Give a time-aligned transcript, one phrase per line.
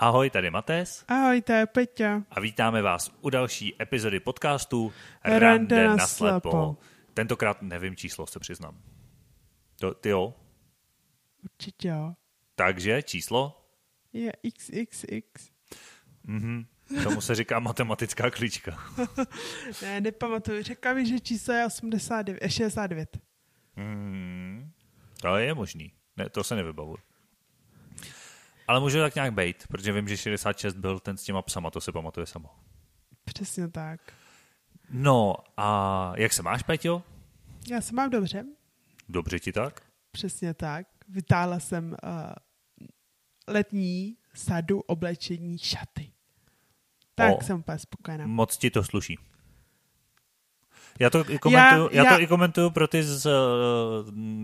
[0.00, 1.04] Ahoj, tady Matés.
[1.08, 2.22] Ahoj, to je Peťa.
[2.30, 4.92] A vítáme vás u další epizody podcastu
[5.24, 6.50] Rande Rande na slepo.
[6.50, 6.76] slepo.
[7.14, 8.82] Tentokrát nevím číslo, se přiznám.
[9.80, 10.34] To, ty jo?
[11.44, 12.14] Určitě jo.
[12.54, 13.64] Takže číslo?
[14.12, 15.50] Je XXX.
[16.24, 16.66] Mhm.
[17.02, 18.78] Tomu se říká matematická klíčka.
[19.82, 20.62] Ne, nepamatuju.
[20.62, 23.18] Řekla mi, že číslo je 89, eh, 69.
[23.76, 24.72] Hmm.
[25.20, 25.92] To je možný.
[26.16, 26.98] Ne, to se nevybavuju.
[28.68, 31.80] Ale může tak nějak být, protože vím, že 66 byl ten s těma psama, to
[31.80, 32.48] se pamatuje samo.
[33.24, 34.00] Přesně tak.
[34.90, 37.02] No a jak se máš, Peťo?
[37.70, 38.44] Já se mám dobře.
[39.08, 39.82] Dobře ti tak?
[40.10, 40.86] Přesně tak.
[41.08, 41.98] Vytáhla jsem uh,
[43.48, 46.12] letní sadu oblečení šaty.
[47.14, 47.44] Tak O.
[47.44, 48.26] jsem úplně spokojená.
[48.26, 49.18] Moc ti to sluší.
[50.98, 53.32] Já to i komentuju, já, Já- já, to i komentuju pro ty, z, uh,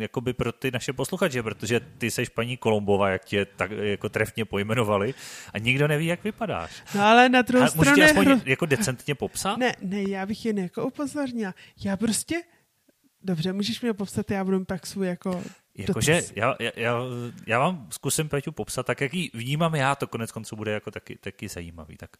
[0.00, 4.44] jakoby pro ty naše posluchače, protože ty seš paní Kolombova, jak tě tak jako trefně
[4.44, 5.14] pojmenovali
[5.52, 6.82] a nikdo neví, jak vypadáš.
[6.94, 7.90] No ale na druhou A stranu...
[7.90, 9.58] můžete aspoň hro- jako decentně popsat?
[9.58, 11.54] Ne, ne, já bych jen jako upozornila.
[11.84, 12.42] Já prostě...
[13.26, 15.42] Dobře, můžeš mě popsat, já budu pak svůj jako...
[15.78, 17.00] Jakože já, já,
[17.46, 20.90] já vám zkusím Peťu popsat, tak jak ji vnímám já, to konec konců bude jako
[20.90, 21.96] taky, taky zajímavý.
[21.96, 22.10] Tak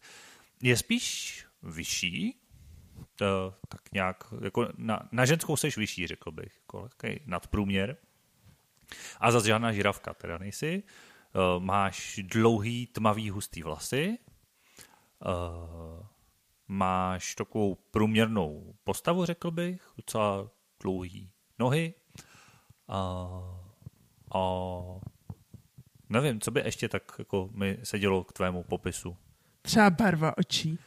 [0.61, 2.35] je spíš vyšší,
[3.15, 6.89] to, tak nějak, jako na, na ženskou seš vyšší, řekl bych, jako
[7.25, 7.97] nadprůměr.
[9.19, 10.83] A zase žádná žiravka teda nejsi.
[11.35, 14.17] Uh, máš dlouhý, tmavý, hustý vlasy.
[15.25, 16.05] Uh,
[16.67, 20.49] máš takovou průměrnou postavu, řekl bych, docela
[20.81, 21.93] dlouhý nohy.
[22.87, 22.99] A,
[24.35, 24.39] a
[26.09, 29.17] nevím, co by ještě tak jako mi sedělo k tvému popisu.
[29.61, 30.79] Třeba barva očí.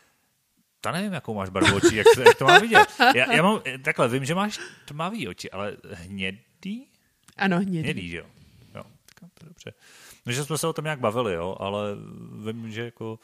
[0.80, 2.88] Ta nevím, jakou máš barvu očí, jak, se, jak to mám vidět.
[3.14, 6.88] Já, já mám, takhle, vím, že máš tmavý oči, ale hnědý?
[7.36, 7.82] Ano, hnědý.
[7.82, 8.26] Hnědý, že jo?
[8.74, 8.82] Jo,
[9.20, 9.72] tak to je dobře.
[10.26, 11.80] No, že jsme se o tom nějak bavili, jo, ale
[12.46, 13.18] vím, že jako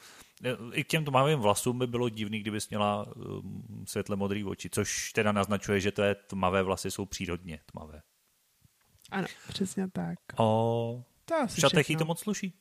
[0.72, 5.12] i k těm tmavým vlasům by bylo divný, kdybys měla um, světle modrý oči, což
[5.12, 8.02] teda naznačuje, že tvé tmavé vlasy jsou přírodně tmavé.
[9.10, 10.18] Ano, přesně tak.
[10.36, 12.52] O, To v šatech jí to moc sluší.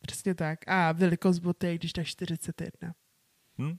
[0.00, 0.58] Přesně tak.
[0.68, 2.94] A velikost boty je když tak 41.
[3.58, 3.76] Hm?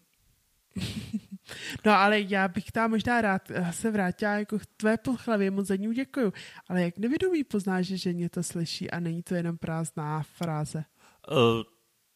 [1.86, 5.68] No ale já bych tam možná rád eh, se vrátila jako k tvé pochlavě, moc
[5.68, 6.34] za ní děkuju.
[6.68, 10.86] Ale jak nevědomí poznáš, že ženě to slyší a není to jenom prázdná fráze?
[11.32, 11.38] Uh,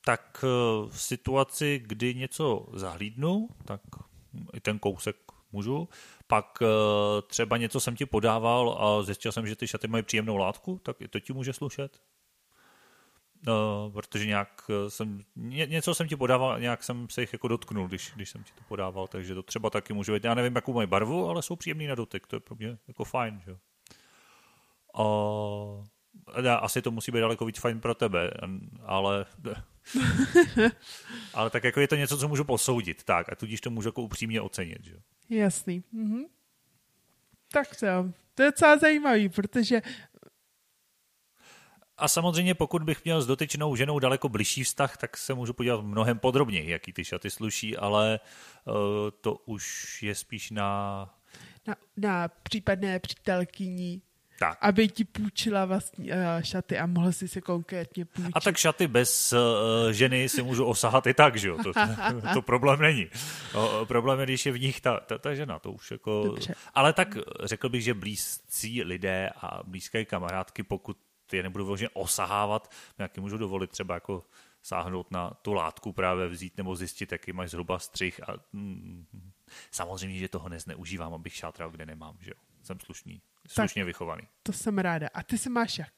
[0.06, 3.81] tak uh, v situaci, kdy něco zahlídnu, tak
[4.53, 5.16] i ten kousek
[5.51, 5.90] můžu.
[6.28, 6.67] Pak uh,
[7.28, 11.01] třeba něco jsem ti podával a zjistil jsem, že ty šaty mají příjemnou látku, tak
[11.01, 12.01] i to ti může slušet.
[13.47, 17.47] Uh, protože nějak eh, jsem, ně, něco jsem ti podával, nějak jsem se jich jako
[17.47, 20.23] dotknul, když, když jsem ti to podával, takže to třeba taky může být.
[20.23, 23.03] Já nevím, jakou mají barvu, ale jsou příjemný na dotyk, to je pro mě jako
[23.03, 23.57] fajn, že jo.
[26.49, 28.31] A asi to musí být daleko víc fajn pro tebe,
[28.85, 29.25] ale
[31.33, 34.01] ale tak jako je to něco, co můžu posoudit, tak a tudíž to můžu jako
[34.01, 34.99] upřímně ocenit, že jo.
[35.29, 35.83] Jasný.
[35.91, 36.23] Mhm.
[37.51, 37.85] Tak to,
[38.35, 39.81] to je docela zajímavý, protože
[41.97, 45.81] A samozřejmě, pokud bych měl s dotyčnou ženou daleko bližší vztah, tak se můžu podívat
[45.81, 48.19] mnohem podrobněji, jaký ty šaty sluší, ale
[48.66, 48.74] uh,
[49.22, 51.09] to už je spíš na...
[51.68, 54.02] na, na případné přítelkyni,
[54.40, 54.58] Tak.
[54.62, 58.31] aby ti půjčila vlastní uh, šaty a mohl si se konkrétně půjčit.
[58.35, 59.40] A tak šaty bez uh,
[59.91, 61.58] ženy si můžu osahat i tak, že jo?
[61.64, 61.72] To,
[62.34, 63.08] to problém není.
[63.53, 66.24] O, problém je, když je v nich ta, ta, ta žena, to už jako...
[66.25, 66.56] Dobře.
[66.74, 70.97] Ale tak řekl bych, že blízcí lidé a blízké kamarádky, pokud
[71.33, 74.23] je nebudu vyloženě osahávat, nějaký můžu dovolit třeba jako
[74.61, 79.05] sáhnout na tu látku právě vzít nebo zjistit, jaký máš zhruba střih a mm,
[79.71, 82.41] samozřejmě, že toho nezneužívám, abych šátral, kde nemám, že jo?
[82.63, 84.23] Jsem slušný, slušně vychovaný.
[84.43, 85.07] To jsem ráda.
[85.13, 85.93] A ty se máš jak?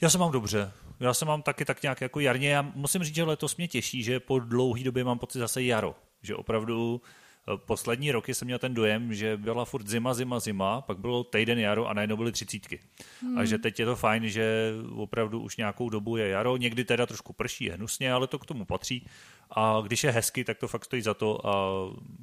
[0.00, 0.72] Já se mám dobře.
[1.00, 2.50] Já se mám taky tak nějak jako jarně.
[2.50, 5.94] Já musím říct, že letos mě těší, že po dlouhé době mám pocit zase jaro.
[6.22, 7.08] Že opravdu eh,
[7.56, 11.58] poslední roky jsem měl ten dojem, že byla furt zima, zima, zima, pak bylo týden
[11.58, 12.80] jaro a najednou byly třicítky.
[13.22, 13.38] Hmm.
[13.38, 16.56] A že teď je to fajn, že opravdu už nějakou dobu je jaro.
[16.56, 19.06] Někdy teda trošku prší, je hnusně, ale to k tomu patří.
[19.50, 21.52] A když je hezky, tak to fakt stojí za to a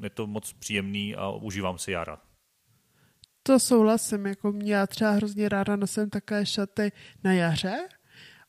[0.04, 2.18] je to moc příjemný a užívám si jara.
[3.44, 6.92] To souhlasím, jako mě já třeba hrozně ráda nosím také šaty
[7.24, 7.88] na jaře,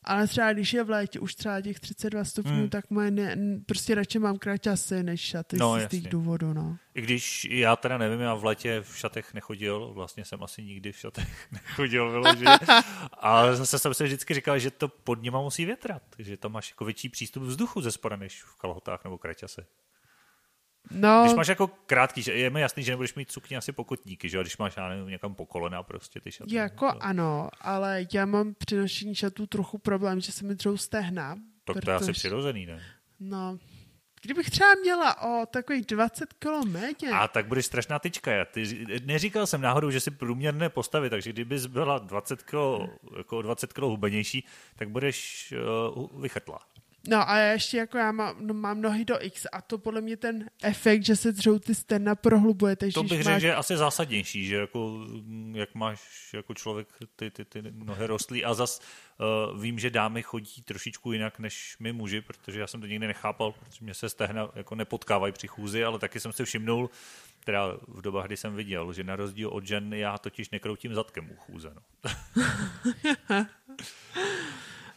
[0.07, 2.69] ale třeba když je v létě už třeba těch 32 stupňů, Hmm.
[2.69, 3.37] tak moje ne,
[3.67, 6.77] prostě radši mám kráčasy než šaty No, z těch důvodů, no.
[6.95, 10.93] I když já teda nevím, já v létě v šatech nechodil, vlastně jsem asi nikdy
[10.93, 12.59] v šatech nechodil vyloženě.
[13.21, 16.71] A zase jsem se vždycky říkal, že to pod nima musí větrat, že tam máš
[16.71, 19.67] jako větší přístup vzduchu ze spoda než v kalhotách nebo kraťase.
[20.91, 24.29] No, Když máš jako krátký, že je mi jasný, že nebudeš mít sukně asi pokotníky,
[24.29, 24.43] že jo?
[24.43, 26.55] když máš já nevím, někam po kolena prostě ty šaty.
[26.55, 30.77] jako To- ano, ale já mám při nošení šatů trochu problém, že se mi dřou
[30.77, 32.83] stehna, Tak to je asi přirozený, ne?
[33.21, 33.59] No,
[34.23, 37.11] Kdybych třeba měla o takových 20 kilo méně.
[37.15, 38.33] A tak budeš strašná tyčka.
[38.33, 43.43] Já ty, neříkal jsem náhodou, že si průměrné postavy, takže kdybys byla 20 kilo, jako
[43.43, 44.45] 20 kilo hubenější,
[44.77, 45.55] tak budeš
[45.97, 46.59] uh, vychrtla.
[47.09, 50.17] No a ještě jako já mám, no, mám nohy do X a to podle mě
[50.17, 52.77] ten efekt, že se dřou ty sterna prohlubuje.
[52.77, 53.43] Takže to bych řekl, máš...
[53.43, 55.07] že je asi zásadnější, že jako,
[55.53, 58.81] jak máš jako člověk ty, ty, ty nohy rostlý a zas
[59.51, 63.07] uh, vím, že dámy chodí trošičku jinak než my muži, protože já jsem to nikdy
[63.07, 66.91] nechápal, protože mě se stehna jako nepotkávají při chůzi, ale taky jsem si všimnul,
[67.45, 71.31] teda v dobách, kdy jsem viděl, že na rozdíl od žen já totiž nekroutím zadkem
[71.31, 71.73] u chůze.
[71.75, 71.83] No.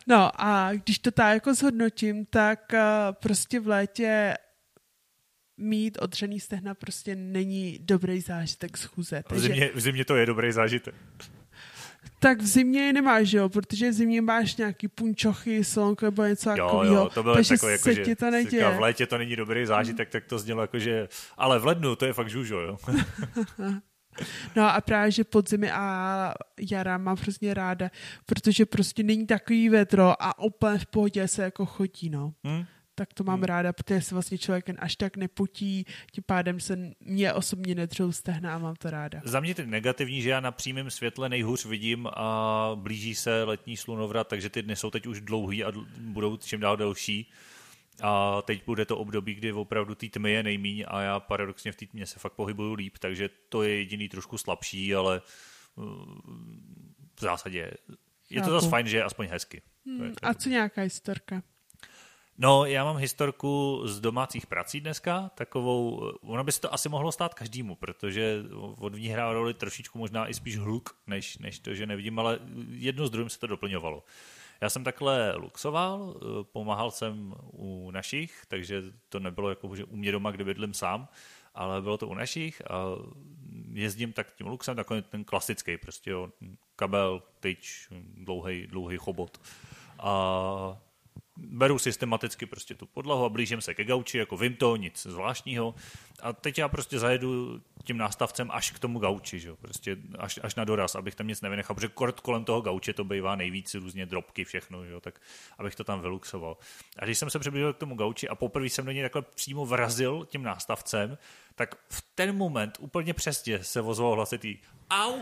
[0.09, 2.79] No a když to tak jako zhodnotím, tak uh,
[3.11, 4.33] prostě v létě
[5.57, 9.23] mít odřený stehna prostě není dobrý zážitek z chůze.
[9.27, 9.49] Takže...
[9.49, 10.95] V, zimě, v zimě to je dobrý zážitek.
[12.19, 16.49] Tak v zimě je nemáš, jo, protože v zimě máš nějaký punčochy, slonko nebo něco
[16.49, 16.95] takového.
[16.95, 18.69] Jo, to bylo takže takové, jako, že to neděje.
[18.69, 20.11] v létě to není dobrý zážitek, mm.
[20.11, 21.07] tak to znělo jako, že
[21.37, 22.77] ale v lednu to je fakt žužo, jo.
[24.55, 26.33] No a právě, že podzimy a
[26.71, 27.91] jara mám hrozně ráda,
[28.25, 32.33] protože prostě není takový vedro a úplně v pohodě se jako chodí, no.
[32.43, 32.65] Hmm?
[32.99, 33.43] tak to mám hmm.
[33.43, 38.55] ráda, protože se vlastně člověk až tak nepotí, tím pádem se mě osobně nedřou stehna
[38.55, 39.21] a mám to ráda.
[39.23, 43.77] Za mě ty negativní, že já na přímém světle nejhůř vidím a blíží se letní
[43.77, 47.31] slunovrat, takže ty dny jsou teď už dlouhý a budou čím dál delší.
[48.01, 51.75] A teď bude to období, kdy opravdu té tmy je nejmíň a já paradoxně v
[51.75, 55.21] té tmě se fakt pohybuju líp, takže to je jediný trošku slabší, ale
[55.75, 55.85] uh,
[57.15, 57.71] v zásadě
[58.29, 59.61] je to zase fajn, že je aspoň hezky.
[59.85, 61.43] Hmm, a co nějaká historka?
[62.41, 67.11] No, já mám historku z domácích prací dneska, takovou, ono by se to asi mohlo
[67.11, 68.43] stát každému, protože
[68.77, 72.39] od ní hrál roli trošičku možná i spíš hluk, než, než to, že nevidím, ale
[72.69, 74.03] jedno z druhým se to doplňovalo.
[74.61, 79.95] Já jsem takhle luxoval, eh, pomáhal jsem u našich, takže to nebylo jako, že u
[79.95, 81.07] mě doma, kde bydlím sám,
[81.55, 82.83] ale bylo to u našich a
[83.73, 86.29] jezdím tak tím luxem, takový ten klasický, prostě jo,
[86.75, 89.41] kabel, tyč, dlouhý, dlouhý chobot.
[89.99, 90.77] A
[91.43, 95.75] beru systematicky prostě tu podlahu a blížím se ke gauči, jako vím to, nic zvláštního.
[96.21, 99.53] A teď já prostě zajedu tím nástavcem až k tomu gauči, že?
[99.53, 103.03] Prostě až, až na doraz, abych tam nic nevynechal, protože kort kolem toho gauče to
[103.03, 104.99] bývá nejvíc různě drobky, všechno, že?
[105.01, 105.21] tak
[105.57, 106.57] abych to tam vyluxoval.
[106.99, 109.65] A když jsem se přiblížil k tomu gauči a poprvé jsem do něj takhle přímo
[109.65, 111.17] vrazil tím nástavcem,
[111.55, 114.57] tak v ten moment úplně přesně se ozval hlasitý
[114.89, 115.21] au!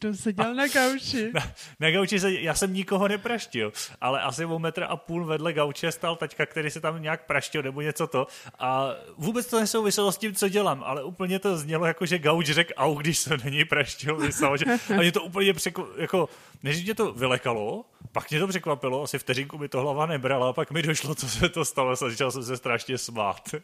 [0.00, 1.30] Kdo seděl na gauči?
[1.34, 5.52] Na, na gauči se, já jsem nikoho nepraštil, ale asi o metr a půl vedle
[5.52, 8.26] gauče stal taťka, který se tam nějak praštil nebo něco to.
[8.58, 12.46] A vůbec to nesouviselo s tím, co dělám, ale úplně to znělo jako, že gauč
[12.46, 14.18] řekl au, když se na něj praštil.
[14.18, 14.64] Myslel, že,
[14.96, 16.28] a mě to úplně překo, jako,
[16.62, 20.52] než mě to vylekalo, pak mě to překvapilo, asi vteřinku mi to hlava nebrala, a
[20.52, 23.54] pak mi došlo, co se to stalo, začal jsem se strašně smát.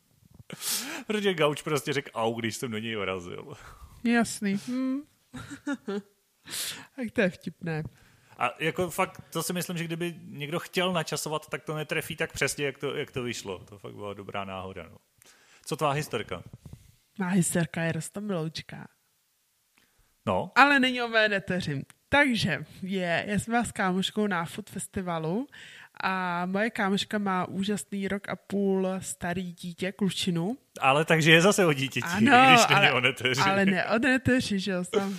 [1.06, 3.52] Protože gauč prostě řekl au, když jsem do něj vrazil.
[4.04, 4.60] Jasný.
[4.66, 5.00] Hmm.
[6.96, 7.82] tak to je vtipné.
[8.38, 12.32] A jako fakt, to si myslím, že kdyby někdo chtěl načasovat, tak to netrefí tak
[12.32, 13.58] přesně, jak to, jak to vyšlo.
[13.58, 14.88] To fakt byla dobrá náhoda.
[14.90, 14.96] No.
[15.66, 16.42] Co tvá historka?
[17.18, 18.88] Má historka je Rostomiloučka.
[20.26, 20.52] No.
[20.54, 21.82] Ale není o mé neteři.
[22.08, 25.46] Takže je, já jsem s kámoškou na Food Festivalu
[26.02, 30.56] a moje kámoška má úžasný rok a půl starý dítě, klučinu.
[30.80, 33.40] Ale takže je zase o dítěti, ano, když není ale, o neteři.
[33.40, 34.84] Ale ne o neteři, že jo.
[34.84, 35.16] Tam.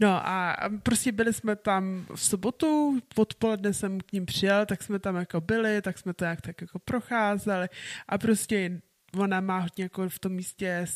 [0.00, 4.98] No a prostě byli jsme tam v sobotu, odpoledne jsem k ním přijel, tak jsme
[4.98, 7.68] tam jako byli, tak jsme to jak tak jako procházeli
[8.08, 8.80] a prostě
[9.16, 10.86] ona má hodně jako v tom místě,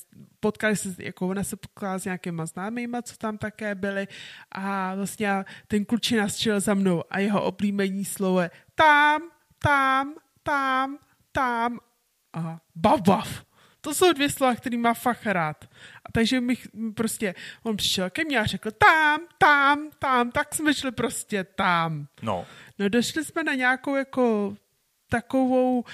[0.41, 4.09] potkali se, jako ona se potkala s nějakýma známýma, co tam také byli
[4.53, 9.23] a vlastně ten klučina střel za mnou a jeho oblíbení slovo je tam,
[9.59, 10.99] tam, tam,
[11.33, 11.79] tam
[12.33, 13.45] a bav, bav.
[13.81, 15.65] To jsou dvě slova, které má fakt rád.
[16.05, 16.55] A takže mi
[16.95, 22.07] prostě, on přišel ke mně a řekl tam, tam, tam, tak jsme šli prostě tam.
[22.23, 22.47] No.
[22.79, 24.57] No došli jsme na nějakou jako
[25.13, 25.85] takovou, uh,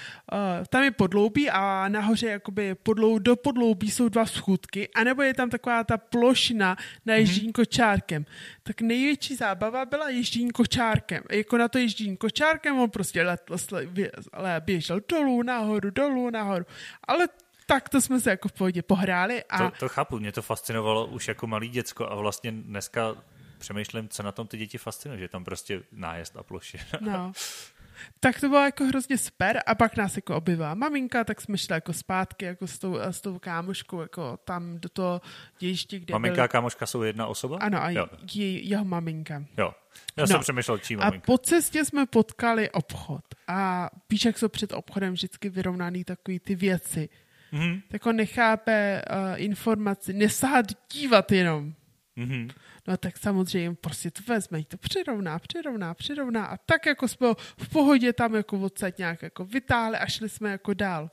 [0.69, 5.49] tam je podloubí a nahoře jakoby podlou, do podloubí jsou dva schůdky, anebo je tam
[5.49, 7.51] taková ta plošina na ježdění mm-hmm.
[7.51, 8.25] kočárkem.
[8.63, 11.23] Tak největší zábava byla ježdění kočárkem.
[11.31, 13.41] Jako na to ježdění kočárkem on prostě let,
[14.33, 16.65] let, běžel dolů, nahoru, dolů, nahoru.
[17.07, 17.27] Ale
[17.65, 19.43] tak to jsme se jako v pohodě pohráli.
[19.43, 19.57] A...
[19.57, 23.15] To, to chápu, mě to fascinovalo už jako malý děcko a vlastně dneska
[23.57, 26.77] přemýšlím, co na tom ty děti fascinuje, že tam prostě nájezd a ploše.
[27.01, 27.31] No.
[28.19, 31.73] Tak to bylo jako hrozně super a pak nás jako objevila maminka, tak jsme šli
[31.73, 35.21] jako zpátky jako s tou, s tou kámoškou jako tam do toho
[35.59, 36.45] dějiště, kde Maminka byli...
[36.45, 37.57] a kámoška jsou jedna osoba?
[37.61, 38.07] Ano, a jo.
[38.33, 39.43] je, jeho maminka.
[39.57, 39.73] jo.
[40.17, 40.27] Já No.
[40.27, 41.25] jsem přemýšlel, čí A maminka.
[41.25, 43.21] po cestě jsme potkali obchod.
[43.47, 47.09] A víš, jak jsou před obchodem vždycky vyrovnaný takový ty věci.
[47.51, 47.81] Mhm.
[47.91, 51.73] Tak on nechápe uh, informaci, nesahat dívat jenom.
[52.19, 52.47] Mhm.
[52.87, 57.35] No tak samozřejmě prostě to vezme, to přirovná, přirovná, přirovná a tak jako jsme ho
[57.57, 61.11] v pohodě tam jako odsaď nějak jako vytáhli a šli jsme jako dál.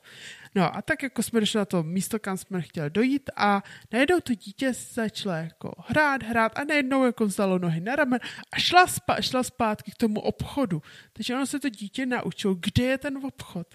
[0.55, 4.19] No a tak jako jsme došli na to místo, kam jsme chtěli dojít a najednou
[4.19, 8.19] to dítě začalo jako hrát, hrát a najednou jako vzalo nohy na ramen
[8.51, 10.81] a šla, spa, šla zpátky k tomu obchodu.
[11.13, 13.67] Takže ono se to dítě naučilo, kde je ten obchod.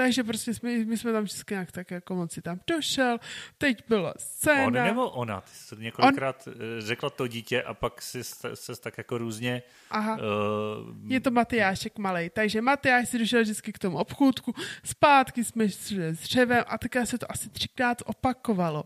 [0.00, 3.18] Takže prostě jsme, my jsme tam vždycky nějak tak jako moc si tam došel,
[3.58, 4.66] teď byla scéna.
[4.66, 5.40] On nebo ona?
[5.40, 6.54] Ty jsi několikrát On...
[6.78, 9.62] řekla to dítě a pak si se tak jako různě...
[9.90, 10.16] Aha.
[10.16, 12.30] Uh, Je to Matyášek malej.
[12.30, 14.54] Takže Matyáš si došel vždycky k tomu obchůdku,
[14.84, 18.84] zpátky jsme šli s dřevem a také se to asi třikrát opakovalo.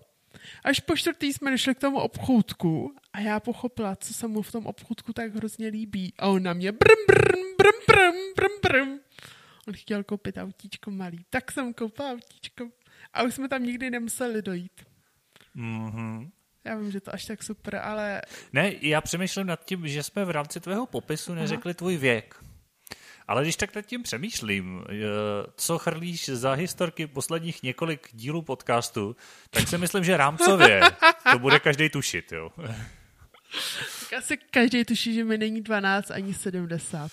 [0.64, 4.52] Až po čtvrtý jsme došli k tomu obchůdku a já pochopila, co se mu v
[4.52, 6.14] tom obchůdku tak hrozně líbí.
[6.18, 8.99] A on na mě brm, brm, brm, brm, brm, brm.
[9.68, 11.25] On chtěl koupit autíčko malý.
[11.30, 12.68] Tak jsem koupila autíčko.
[13.12, 14.85] A už jsme tam nikdy nemuseli dojít.
[15.56, 16.30] mm-hmm.
[16.64, 18.23] Já vím, že to až tak super, ale...
[18.52, 21.75] Ne, já přemýšlím nad tím, že jsme v rámci tvého popisu neřekli Aha.
[21.75, 22.44] tvůj věk.
[23.28, 24.94] Ale když tak nad tím přemýšlím, eh,
[25.56, 29.16] co chrlíš za historky posledních několik dílů podcastu,
[29.50, 30.80] tak si myslím, že rámcově
[31.33, 32.50] to bude každý tušit, jo.
[34.00, 37.12] Tak asi každý tuší, že mi není 12 ani 70.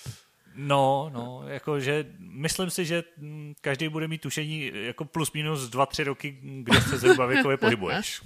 [0.55, 5.86] No, no, jakože myslím si, že mm, každý bude mít tušení jako plus minus dva,
[5.86, 8.22] tři roky, kde se zhruba věkově pohybuješ.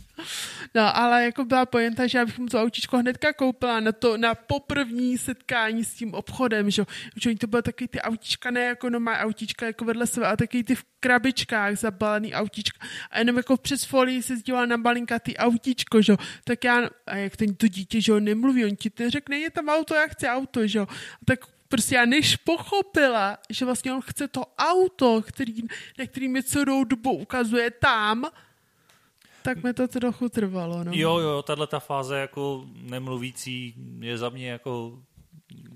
[0.76, 4.18] No, ale jako byla pojenta, že já bych mu to autíčko hnedka koupila na to,
[4.18, 8.90] na poprvní setkání s tím obchodem, že, že to byly taky ty autíčka, ne jako
[8.90, 12.88] no má autíčka jako vedle sebe, ale taky ty v krabičkách zabalený autíčka.
[13.12, 17.16] A jenom jako přes folii se zdívala na balinka ty autíčko, že tak já, a
[17.16, 20.68] jak ten to dítě, že nemluví, on ti neřekne, je tam auto, já chci auto,
[20.68, 20.80] že
[21.26, 21.40] tak
[21.76, 25.62] prostě já než pochopila, že vlastně on chce to auto, který,
[26.00, 28.26] na který mi celou dobu ukazuje tam,
[29.42, 30.84] tak mi to trochu trvalo.
[30.84, 30.92] No.
[30.96, 35.00] Jo, jo, tahle ta fáze jako nemluvící je za mě jako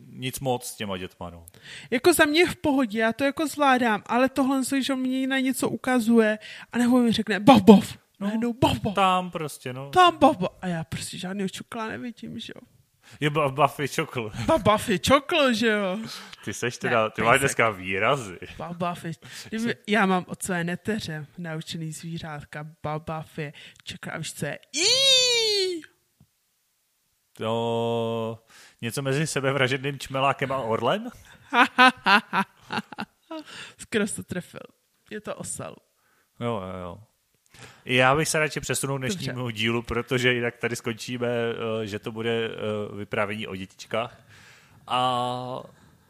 [0.08, 1.46] nic moc s těma dětma, no.
[1.92, 5.70] Jako za mě v pohodě, já to jako zvládám, ale tohle, že mě na něco
[5.70, 6.40] ukazuje
[6.72, 7.98] a nebo mi řekne bav, bav.
[8.20, 8.96] No, najednou bav, bav.
[8.96, 9.90] Tam prostě, no.
[9.90, 10.52] Tam bav, bav.
[10.62, 12.79] A já prostě žádného čukla nevidím, že jo.
[13.20, 14.32] Je Buffy čokl.
[14.64, 16.00] Buffy čokl, že jo.
[16.46, 18.40] Ty seš teda, ne, ty máš dneska výrazy.
[18.74, 19.12] Buffy.
[19.88, 23.54] Já mám od své neteře naučený zvířátka Buffy.
[23.84, 25.82] Čekla, už co je Jí!
[27.34, 28.44] To
[28.82, 31.10] něco mezi sebevražedným čmelákem a orlem?
[33.78, 34.60] Skoro to trefil.
[35.12, 35.76] Je to osel.
[36.40, 36.98] Jo, jo, jo.
[37.86, 39.58] Já bych se radši přesunul dnešnímu Dobře.
[39.58, 41.28] dílu, protože jinak tady skončíme,
[41.84, 42.50] že to bude
[42.98, 44.22] vyprávění o dětičkách.
[44.88, 45.00] A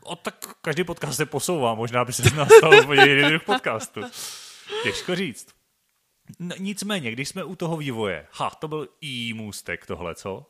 [0.03, 3.43] o, tak každý podcast se posouvá, možná by se z nás stal úplně jiný druh
[3.43, 4.01] podcastu.
[4.83, 5.47] Těžko říct.
[6.39, 10.45] No, nicméně, když jsme u toho vývoje, ha, to byl i můstek tohle, co?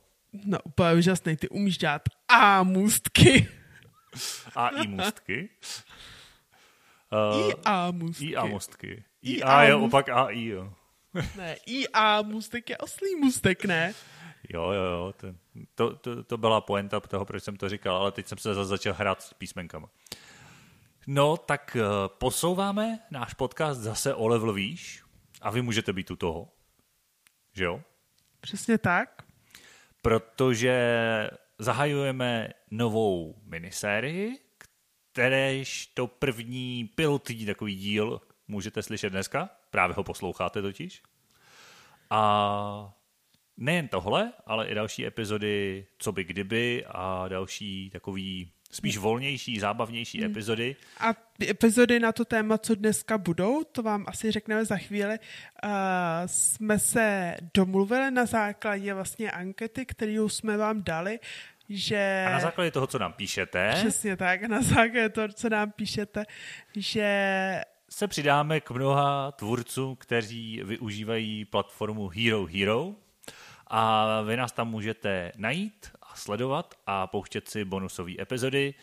[0.46, 3.48] No, úplně úžasný, ty umíš dělat a můstky.
[4.56, 5.50] A i můstky?
[7.12, 8.26] Uh, I a můstky.
[8.26, 9.04] I a můstky.
[9.22, 10.74] I a je opak a i, jo.
[11.14, 13.94] Ne, I a můstek je oslý můstek, ne?
[14.50, 15.14] Jo, jo, jo.
[15.14, 15.34] To,
[15.76, 18.68] to, to, to byla poenta toho, proč jsem to říkal, ale teď jsem se zase
[18.68, 19.90] začal hrát s písmenkama.
[21.08, 25.04] No, tak uh, posouváme náš podcast zase o level výš
[25.42, 26.54] a vy můžete být u toho.
[27.54, 27.82] Že jo?
[28.42, 29.22] Přesně tak.
[30.02, 30.74] Protože
[31.60, 34.40] zahajujeme novou minisérii,
[35.12, 41.02] kteréž to první pilotní takový díl můžete slyšet dneska, právě ho posloucháte totiž.
[42.10, 42.94] A
[43.58, 50.18] nejen tohle, ale i další epizody Co by kdyby a další takový spíš volnější, zábavnější
[50.18, 50.32] hmm.
[50.32, 50.76] epizody.
[51.00, 51.16] A
[51.50, 55.20] epizody na to téma, co dneska budou, to vám asi řekneme za chvíli,
[55.64, 55.70] uh,
[56.26, 61.20] jsme se domluvili na základě vlastně ankety, kterou jsme vám dali,
[61.70, 62.26] že...
[62.28, 63.72] A na základě toho, co nám píšete...
[63.74, 66.26] Přesně tak, na základě toho, co nám píšete,
[66.76, 72.96] že se přidáme k mnoha tvůrcům, kteří využívají platformu Hero Hero
[73.68, 78.74] a vy nás tam můžete najít a sledovat a pouštět si bonusové epizody,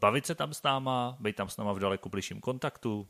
[0.00, 3.08] bavit se tam s náma, být tam s náma v daleko bližším kontaktu.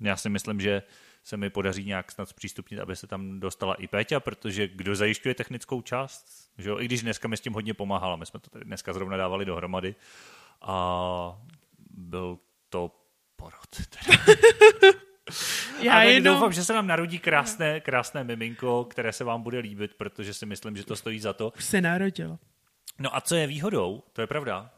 [0.00, 0.82] Já si myslím, že
[1.24, 5.34] se mi podaří nějak snad zpřístupnit, aby se tam dostala i Péťa, protože kdo zajišťuje
[5.34, 6.80] technickou část, že jo?
[6.80, 9.44] i když dneska mi s tím hodně pomáhala, my jsme to tady dneska zrovna dávali
[9.44, 9.94] dohromady
[10.62, 11.40] a
[11.90, 13.01] byl to
[13.42, 13.70] porod.
[15.82, 16.34] Já Ale jenom...
[16.34, 20.46] doufám, že se nám narodí krásné, krásné miminko, které se vám bude líbit, protože si
[20.46, 21.52] myslím, že to stojí za to.
[21.56, 22.38] Už se narodilo.
[22.98, 24.70] No a co je výhodou, to je pravda,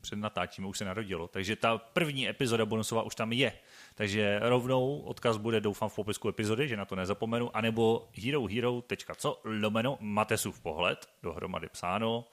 [0.00, 3.52] před natáčím už se narodilo, takže ta první epizoda bonusová už tam je.
[3.94, 9.98] Takže rovnou odkaz bude, doufám, v popisku epizody, že na to nezapomenu, anebo herohero.co lomeno
[10.00, 12.24] Matesův pohled, dohromady psáno.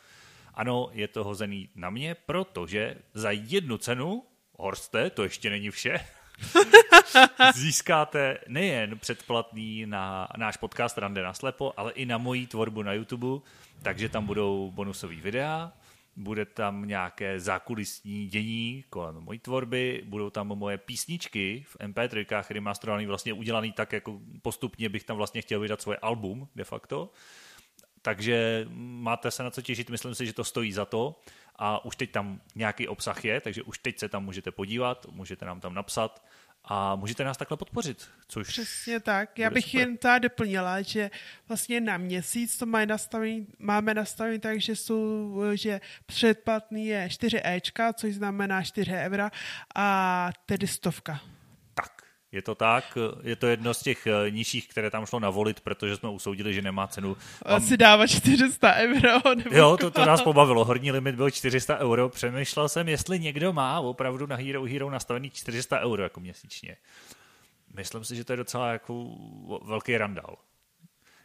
[0.53, 4.23] Ano, je to hozený na mě, protože za jednu cenu,
[4.59, 5.99] Horste, to ještě není vše,
[7.55, 12.93] získáte nejen předplatný na náš podcast Rande na slepo, ale i na moji tvorbu na
[12.93, 13.45] YouTube,
[13.83, 15.71] takže tam budou bonusové videa,
[16.15, 23.05] bude tam nějaké zákulisní dění kolem mojí tvorby, budou tam moje písničky v MP3, remasterovaný,
[23.05, 27.11] vlastně udělaný tak, jako postupně bych tam vlastně chtěl vydat svoje album de facto.
[28.01, 31.19] Takže máte se na co těšit, myslím si, že to stojí za to
[31.57, 35.45] a už teď tam nějaký obsah je, takže už teď se tam můžete podívat, můžete
[35.45, 36.23] nám tam napsat
[36.63, 39.39] a můžete nás takhle podpořit, což Přesně tak.
[39.39, 39.79] Já bych super.
[39.79, 41.11] jen tady doplnila, že
[41.47, 47.41] vlastně na měsíc to mají nastavený, máme nastavený tak, že, jsou, že předplatný je 4
[47.43, 49.31] Ečka, což znamená 4 eura
[49.75, 51.19] a tedy stovka.
[52.31, 55.95] Je to tak, je to jedno z těch eh, nižších, které tam šlo navolit, protože
[55.95, 57.17] jsme usoudili, že nemá cenu.
[57.45, 59.35] A Asi dává 400 euro.
[59.35, 60.65] Nebo Jo, to, to nás pobavilo.
[60.65, 62.09] Horní limit byl 400 euro.
[62.09, 66.77] Přemýšlel jsem, jestli někdo má opravdu na Hero Hero nastavený 400 euro jako měsíčně.
[67.75, 69.05] Myslím si, že to je docela jako
[69.63, 70.37] velký randál.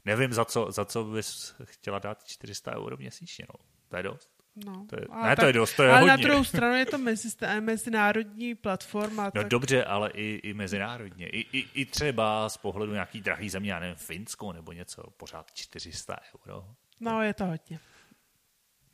[0.05, 3.47] Nevím, za co, za co bys chtěla dát 400 euro měsíčně.
[3.49, 3.65] No.
[3.89, 4.32] To je dost.
[4.57, 6.27] No, To je- ale ne, to je dost, to je ale na hodně.
[6.27, 7.29] druhou stranu je to mezi,
[7.61, 9.25] mezinárodní platforma.
[9.25, 11.29] No tak dobře, ale i, i mezinárodně.
[11.29, 15.51] I, i, I třeba z pohledu nějaký drahý země, já nevím, Finsko nebo něco, pořád
[15.55, 16.17] 400
[16.47, 16.65] euro.
[17.01, 17.81] no, je to hodně.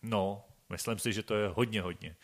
[0.02, 2.16] No, myslím si, že to je hodně, hodně.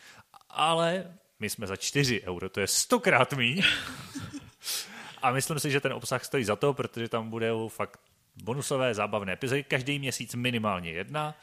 [0.49, 3.63] Ale my jsme za 4 euro, to je stokrát míň.
[5.21, 7.99] A myslím si, že ten obsah stojí za to, protože tam bude fakt
[8.43, 11.35] bonusové zábavné epizody, každý měsíc minimálně jedna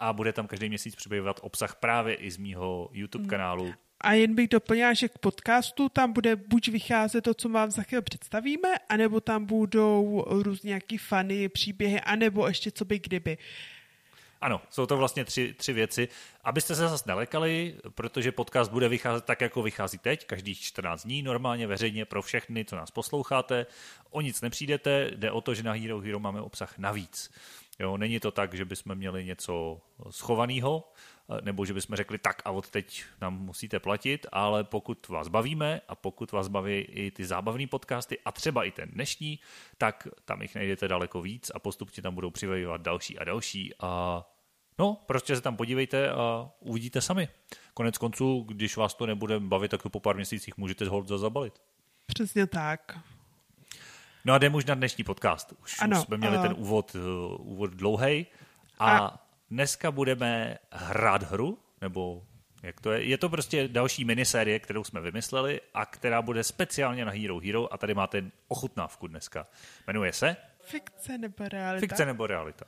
[0.00, 3.74] a bude tam každý měsíc přibývat obsah právě i z mýho YouTube kanálu.
[4.00, 7.82] A jen bych doplnila, že k podcastu tam bude buď vycházet to, co vám za
[7.82, 13.38] chvíli představíme, anebo tam budou různě nějaký fany, příběhy, anebo ještě co by kdyby.
[14.40, 16.08] Ano, jsou to vlastně tři, tři věci.
[16.44, 21.22] Abyste se zase nelekali, protože podcast bude vycházet tak, jako vychází teď, každých 14 dní,
[21.22, 23.66] normálně veřejně pro všechny, co nás posloucháte.
[24.10, 27.30] O nic nepřijdete, jde o to, že na Hero Hero máme obsah navíc.
[27.80, 30.92] Jo, není to tak, že bychom měli něco schovaného,
[31.40, 35.80] nebo že bychom řekli tak a od teď nám musíte platit, ale pokud vás bavíme
[35.88, 39.38] a pokud vás baví i ty zábavné podcasty a třeba i ten dnešní,
[39.78, 44.24] tak tam jich najdete daleko víc a postupně tam budou přibývat další a další a
[44.78, 47.28] No, prostě se tam podívejte a uvidíte sami.
[47.74, 51.62] Konec konců, když vás to nebude bavit, tak to po pár měsících můžete hold zabalit.
[52.06, 52.98] Přesně tak.
[54.24, 55.52] No a jdeme už na dnešní podcast.
[55.62, 57.00] Už, Ano, už jsme měli uh, ten úvod, uh,
[57.52, 58.26] úvod dlouhej
[58.78, 59.18] a, A-
[59.50, 62.22] dneska budeme hrát hru, nebo
[62.62, 63.02] jak to je?
[63.04, 67.72] Je to prostě další minisérie, kterou jsme vymysleli a která bude speciálně na Hero Hero
[67.72, 69.46] a tady máte ochutnávku dneska.
[69.86, 71.80] Jmenuje se Fikce nebo realita?
[71.80, 72.64] Fikce nebo realita.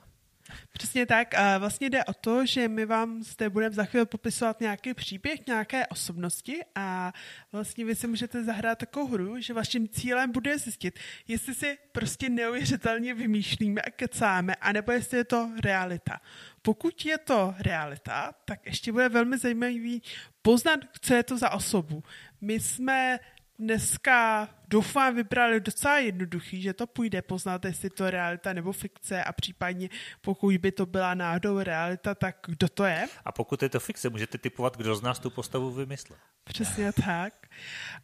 [0.71, 1.33] Přesně tak.
[1.33, 5.47] A vlastně jde o to, že my vám zde budeme za chvíli popisovat nějaký příběh,
[5.47, 7.13] nějaké osobnosti a
[7.51, 12.29] vlastně vy si můžete zahrát takovou hru, že vaším cílem bude zjistit, jestli si prostě
[12.29, 16.21] neuvěřitelně vymýšlíme a kecáme, anebo jestli je to realita.
[16.61, 20.01] Pokud je to realita, tak ještě bude velmi zajímavý
[20.41, 22.03] poznat, co je to za osobu.
[22.41, 23.19] My jsme
[23.59, 29.23] dneska doufám vybrali docela jednoduchý, že to půjde poznat, jestli to je realita nebo fikce
[29.23, 29.89] a případně
[30.21, 33.07] pokud by to byla náhodou realita, tak kdo to je.
[33.25, 36.19] A pokud je to fikce, můžete typovat, kdo z nás tu postavu vymyslel.
[36.43, 37.33] Přesně tak.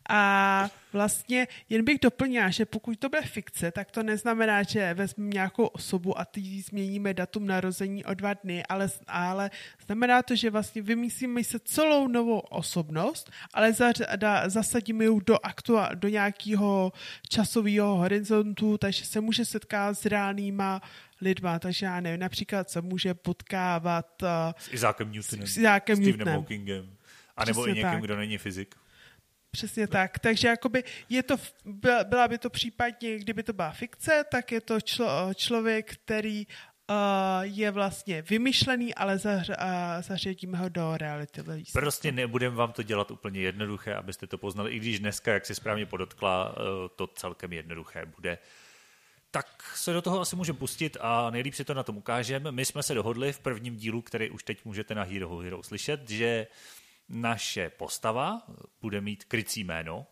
[0.09, 5.29] A vlastně jen bych doplnila, že pokud to bude fikce, tak to neznamená, že vezmeme
[5.29, 9.51] nějakou osobu a ty změníme datum narození o dva dny, ale, ale
[9.85, 15.37] znamená to, že vlastně vymyslíme se celou novou osobnost, ale za, da, zasadíme ji do,
[15.43, 16.58] aktua, do nějakého
[17.29, 20.81] časového horizontu, takže se může setkat s reálnýma
[21.21, 26.17] lidma, takže já nevím, například se může potkávat uh, S Izákem Newtonem, S Izákem Stevenem
[26.17, 26.35] Newtonem.
[26.35, 26.95] Hawkingem.
[27.37, 28.01] A nebo i Přesně někým, tak.
[28.01, 28.75] kdo není fyzik.
[29.51, 30.19] Přesně tak.
[30.19, 34.61] Takže jakoby je to, byla byla by to případně, kdyby to byla fikce, tak je
[34.61, 36.53] to člo, člověk, který uh,
[37.41, 39.55] je vlastně vymyšlený, ale zař, uh,
[39.99, 41.43] zařadíme ho do reality.
[41.73, 45.55] Prostě nebudeme vám to dělat úplně jednoduché, abyste to poznali, i když dneska, jak si
[45.55, 48.37] správně podotkla, eh, to celkem jednoduché bude.
[49.31, 52.51] Tak se do toho asi můžeme pustit a nejlíp si to na tom ukážeme.
[52.51, 56.09] My jsme se dohodli v prvním dílu, který už teď můžete na Hero Hero slyšet,
[56.09, 56.47] že
[57.09, 58.41] naše postava
[58.81, 60.07] bude mít krycí jméno.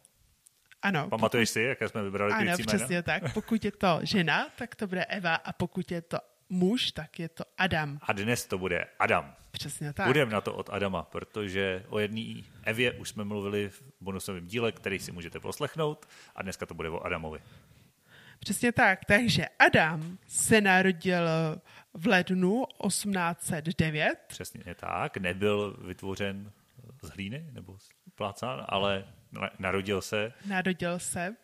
[0.82, 1.10] Ano.
[1.10, 3.04] Pamatuješ si, jaké jsme vybrali Ano, krycí přesně jméno?
[3.04, 3.34] tak.
[3.34, 6.18] Pokud je to žena, tak to bude Eva a pokud je to
[6.50, 8.00] muž, tak je to Adam.
[8.02, 9.34] A dnes to bude Adam.
[9.52, 10.08] Přesně tak.
[10.08, 14.72] Budeme na to od Adama, protože o jedné Evě už jsme mluvili v bonusovém díle,
[14.72, 16.06] který si můžete poslechnout
[16.36, 17.40] a dneska to bude o Adamovi.
[18.40, 19.06] Přesně tak.
[19.06, 21.24] Takže Adam se narodil
[21.94, 24.16] v lednu 1809.
[24.28, 26.52] Přesně tak, nebyl vytvořen
[27.02, 31.36] z hlíny nebo z plácán, ale na- narodil se Narodil se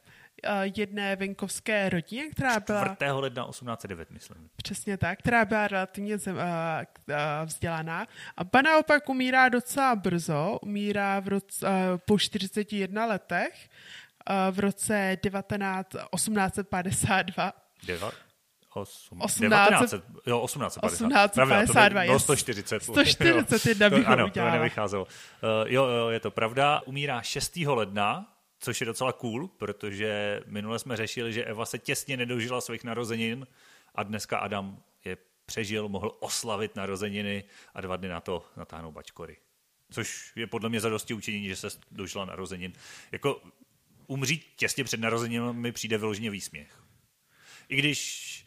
[0.75, 3.11] jedné venkovské rodině, která byla 4.
[3.11, 4.49] ledna 1809, myslím.
[4.55, 8.07] přesně tak, která byla relativně zem, uh, uh, vzdělaná.
[8.37, 11.71] A pa naopak umírá docela brzo, umírá v roce, uh,
[12.05, 13.69] po 41 letech
[14.29, 17.53] uh, v roce 19, 1852.
[17.87, 18.11] Deva,
[18.73, 21.07] osm, 18 1900, jo, 1850.
[21.07, 22.23] 1852, Pravda, to by- no, yes.
[22.23, 22.83] 140.
[22.83, 24.53] 141 To- bych Ano, to udělala.
[24.53, 25.03] nevycházelo.
[25.03, 25.09] Uh,
[25.65, 26.81] jo, jo, je to pravda.
[26.85, 27.55] Umírá 6.
[27.75, 28.32] ledna,
[28.63, 33.47] což je docela cool, protože minule jsme řešili, že Eva se těsně nedožila svých narozenin
[33.95, 39.37] a dneska Adam je přežil, mohl oslavit narozeniny a dva dny na to natáhnou bačkory.
[39.91, 42.73] Což je podle mě zadosti učinění, že se dožila narozenin.
[43.11, 43.41] Jako
[44.07, 46.83] umřít těsně před narozeninami mi přijde vyloženě výsměch.
[47.69, 48.45] I když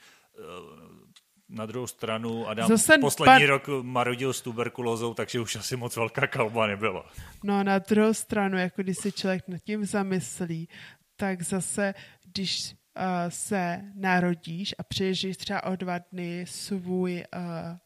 [1.48, 5.96] na druhou stranu Adam Zase poslední pan- rok marodil s tuberkulózou, takže už asi moc
[5.96, 7.10] velká kalba nebyla.
[7.44, 10.68] No na druhou stranu, jako když se člověk nad tím zamyslí,
[11.16, 17.76] tak zase, když uh, se narodíš a přeježíš třeba o dva dny svůj, uh,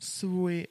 [0.00, 0.66] svůj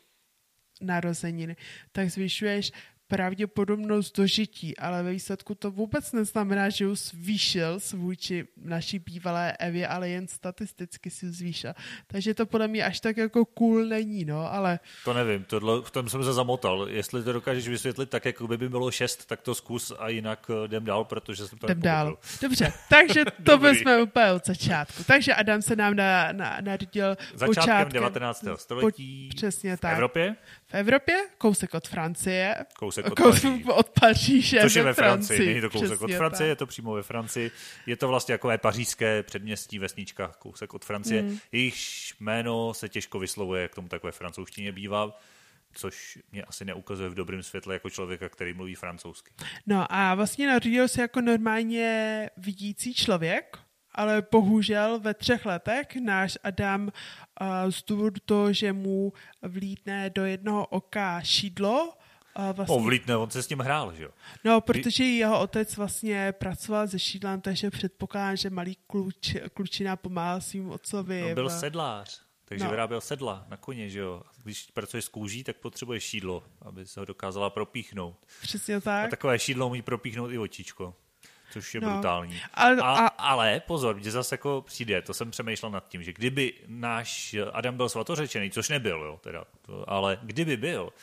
[0.81, 1.55] narozeniny,
[1.91, 2.71] tak zvyšuješ
[3.07, 9.87] pravděpodobnost dožití, ale ve výsledku to vůbec neznamená, že už zvýšil vůči naší bývalé Evě,
[9.87, 11.73] ale jen statisticky si zvýšil.
[12.07, 15.91] Takže to podle mě až tak jako cool není, no, ale To nevím, tohle, v
[15.91, 16.87] tom jsem se zamotal.
[16.89, 20.67] Jestli to dokážeš vysvětlit tak, jako by bylo šest, tak to zkus a jinak eh,
[20.67, 22.17] jdem dál, protože jsem to Jdem dál.
[22.41, 23.75] Dobře, takže to Dobrý.
[23.75, 25.03] jsme úplně od začátku.
[25.03, 28.45] Takže Adam se nám na, na, narodil Začátkem počátkem 19.
[28.55, 29.93] století Po, přesně v tak.
[29.93, 30.35] Evropě,
[30.73, 33.71] V Evropě, kousek od Francie, kousek od kousek Paříže.
[33.73, 36.47] od Paříže Což je ve ve Francii, není to kousek Přesně od Francie, tak.
[36.47, 37.51] je to přímo ve Francii.
[37.85, 41.21] Je to vlastně takové pařížské předměstí, vesnička, kousek od Francie.
[41.21, 41.37] Mm.
[41.51, 45.19] Jejichž jméno se těžko vyslovuje, jak tomu takové francouzštině bývá,
[45.73, 49.31] což mě asi neukazuje v dobrém světle jako člověka, který mluví francouzsky.
[49.67, 53.57] No a vlastně narodil se jako normálně vidící člověk,
[53.95, 60.25] ale bohužel ve třech letech náš Adam uh, z důvodu toho, že mu vlítne do
[60.25, 61.93] jednoho oka šídlo, uh,
[62.53, 64.09] vlastně Povlítne, on se s tím hrál, že jo?
[64.43, 70.41] No, protože jeho otec vlastně pracoval se šídlem, takže předpokládám, že malý kluč, klučina pomáhal
[70.41, 71.21] svým otcovi.
[71.29, 72.69] No, byl v- sedlář, takže No.
[72.71, 74.21] vyráběl sedla na koně, že jo?
[74.43, 78.15] Když pracuješ s kůží, tak potřebuješ šídlo, aby se ho dokázala propíchnout.
[78.41, 79.09] Přesně A tak.
[79.09, 80.95] takové šídlo umí propíchnout i očičko,
[81.53, 81.89] což je No.
[81.91, 82.41] brutální.
[82.53, 86.13] Ale- a, a- ale pozor, mě zase jako přijde, to jsem přemýšlel nad tím, že
[86.13, 90.93] kdyby náš Adam byl svatořečený, což nebyl, jo, teda, to, ale kdyby byl,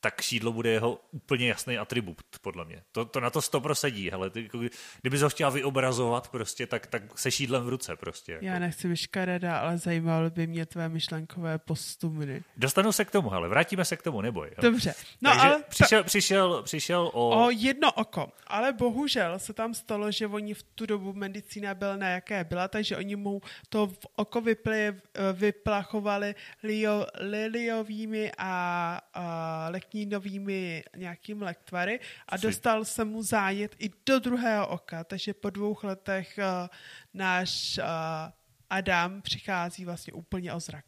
[0.00, 2.82] tak šídlo bude jeho úplně jasný atribut, podle mě.
[2.92, 4.60] To, to na to stopro sedí, hele, ty, jako,
[5.00, 8.32] kdyby ho chtěla vyobrazovat prostě, tak, tak se šídlem v ruce prostě.
[8.32, 8.44] Jako.
[8.44, 12.42] Já nechci být škaredá, ale zajímalo by mě tvé myšlenkové postupy.
[12.56, 14.48] Dostanu se k tomu, hele, vrátíme se k tomu, neboj.
[14.48, 14.62] Jo.
[14.62, 14.94] Dobře.
[15.22, 17.46] No Takže ale přišel, přišel, přišel o...
[17.46, 18.32] o jedno oko.
[18.46, 22.68] Ale bohužel se tam stalo, že oni v tu dobu medicína byla na jaké byla,
[22.68, 24.94] takže oni mu to v oko vypli,
[25.32, 33.90] vyplachovali lio, liliovými a, a leknínovými nějakými lektvary a Což- dostal se mu zánět i
[34.06, 36.68] do druhého oka, takže po dvou letech uh,
[37.14, 37.84] náš uh,
[38.70, 40.84] Adam přichází vlastně úplně o zrak.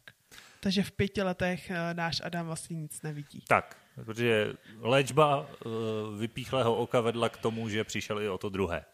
[0.59, 3.43] Takže v pěti letech uh, náš Adam vlastně nic nevidí.
[3.47, 5.69] Tak, protože léčba eh,
[6.17, 8.85] vypíchlého oka vedla k tomu, že přišel i o to druhé.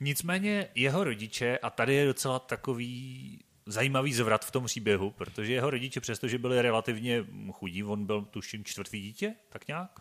[0.00, 5.70] Nicméně jeho rodiče, a tady je docela takový zajímavý zvrat v tom příběhu, protože jeho
[5.70, 10.00] rodiče, přestože byli relativně chudí, on byl tuším čtvrtý dítě, tak nějak,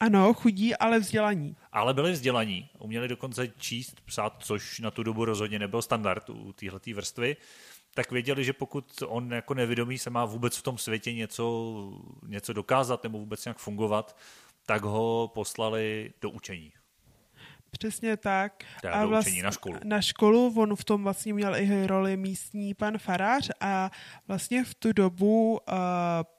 [0.00, 1.56] Ano, chudí, ale vzdělaní.
[1.72, 6.52] ale byli vzdělaní, uměli dokonce číst, psát, což na tu dobu rozhodně nebyl standard u
[6.52, 7.36] téhleté vrstvy,
[7.94, 11.92] tak věděli, že pokud on jako nevědomý se má vůbec v tom světě něco,
[12.26, 14.16] něco dokázat nebo vůbec nějak fungovat,
[14.66, 16.72] tak ho poslali do učení.
[17.78, 18.64] Přesně tak.
[18.80, 19.76] Teda a vlastně, na školu.
[19.84, 23.90] Na školu, on v tom vlastně měl i roli místní pan farář a
[24.28, 25.58] vlastně v tu dobu uh,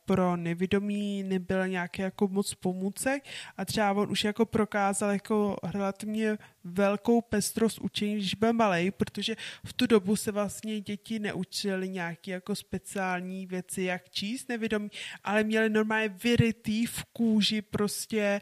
[0.05, 3.23] pro nevědomí nebyl nějaký jako moc pomůcek
[3.57, 9.35] a třeba on už jako prokázal jako relativně velkou pestrost učení, když byl malý, protože
[9.65, 14.89] v tu dobu se vlastně děti neučily nějaké jako speciální věci, jak číst nevědomí,
[15.23, 18.41] ale měli normálně vyrytý v kůži prostě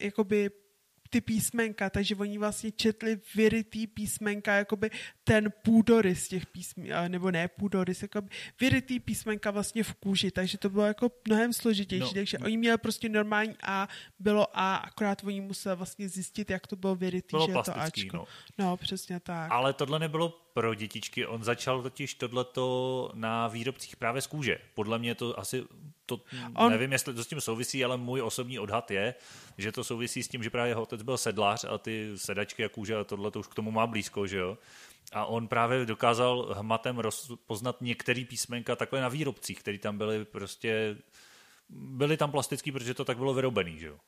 [0.00, 0.50] jakoby
[1.10, 4.90] ty písmenka, takže oni vlastně četli vyrytý písmenka, jakoby
[5.24, 8.28] ten půdorys těch písmen, nebo ne půdorys, jakoby
[8.60, 12.14] vyrytý písmenka vlastně v kůži, takže to bylo jako mnohem složitější, no.
[12.14, 13.88] takže oni měli prostě normální A,
[14.18, 17.78] bylo A, akorát oni museli vlastně zjistit, jak to bylo vyrytý, bylo že je to
[17.78, 18.16] Ačko.
[18.16, 18.24] No.
[18.58, 19.50] no, přesně tak.
[19.50, 21.26] Ale tohle nebylo pro dětičky.
[21.26, 24.58] On začal totiž tohleto na výrobcích právě z kůže.
[24.74, 25.64] Podle mě to asi,
[26.06, 26.20] to
[26.54, 26.72] On...
[26.72, 29.14] nevím, jestli to s tím souvisí, ale můj osobní odhad je,
[29.58, 32.68] že to souvisí s tím, že právě jeho otec byl sedlář a ty sedačky a
[32.68, 34.58] kůže a tohle to už k tomu má blízko, že jo.
[35.12, 40.96] A on právě dokázal hmatem rozpoznat některé písmenka takhle na výrobcích, které tam byly prostě,
[41.68, 43.98] byly tam plastický, protože to tak bylo vyrobený, že jo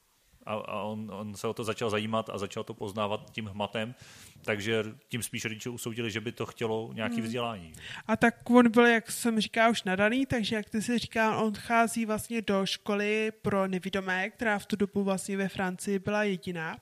[0.48, 3.94] a, a on, on se o to začal zajímat a začal to poznávat tím hmatem,
[4.42, 7.24] takže tím spíš rodiče usoudili, že by to chtělo nějaký hmm.
[7.24, 7.72] vzdělání.
[8.06, 11.54] A tak on byl, jak jsem říkal, už nadaný, takže jak ty si říká, on
[11.54, 16.76] chází vlastně do školy pro nevidomé, která v tu dobu vlastně ve Francii byla jediná.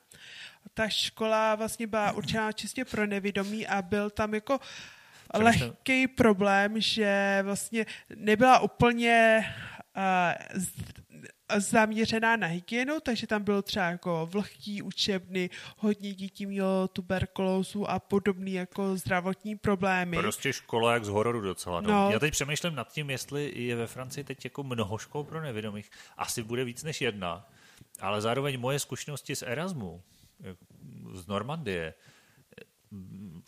[0.74, 4.58] Ta škola vlastně byla určená čistě pro nevidomí a byl tam jako
[5.34, 9.44] lehký problém, že vlastně nebyla úplně
[9.96, 10.62] uh,
[11.56, 17.98] zaměřená na hygienu, takže tam bylo třeba jako vlhký učebny, hodně dětí mělo tuberkulózu a
[17.98, 20.16] podobné jako zdravotní problémy.
[20.16, 21.80] Prostě škola jak z hororu docela.
[21.80, 21.90] No.
[21.90, 22.10] no.
[22.12, 25.90] Já teď přemýšlím nad tím, jestli je ve Francii teď jako mnoho škol pro nevědomých.
[26.16, 27.48] Asi bude víc než jedna,
[28.00, 30.02] ale zároveň moje zkušenosti z Erasmu,
[31.12, 31.94] z Normandie,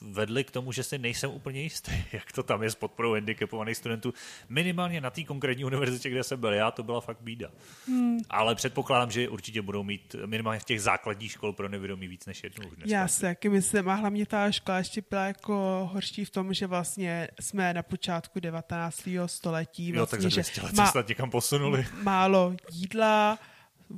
[0.01, 3.77] vedly k tomu, že si nejsem úplně jistý, jak to tam je s podporou handicapovaných
[3.77, 4.14] studentů.
[4.48, 7.48] Minimálně na té konkrétní univerzitě, kde jsem byl já, to byla fakt bída.
[7.87, 8.18] Hmm.
[8.31, 12.44] Ale předpokládám, že určitě budou mít minimálně v těch základních škol pro nevědomí víc než
[12.44, 12.70] jednu.
[12.85, 16.66] Já se taky myslím, a hlavně ta škola ještě byla jako horší v tom, že
[16.66, 19.09] vlastně jsme na počátku 19.
[19.27, 19.92] století.
[19.92, 21.87] Vlastně, jo, tak za 200 let má, snad někam posunuli.
[22.03, 23.38] Málo jídla,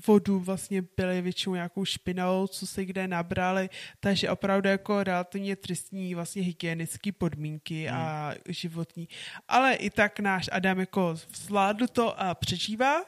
[0.06, 6.14] vodu vlastně byly většinou nějakou špinou, co se kde nabrali, takže opravdu jako relativně tristní
[6.14, 7.98] vlastně hygienické podmínky hmm.
[7.98, 9.08] a životní.
[9.48, 13.04] Ale i tak náš Adam jako zvládl to a přežívá.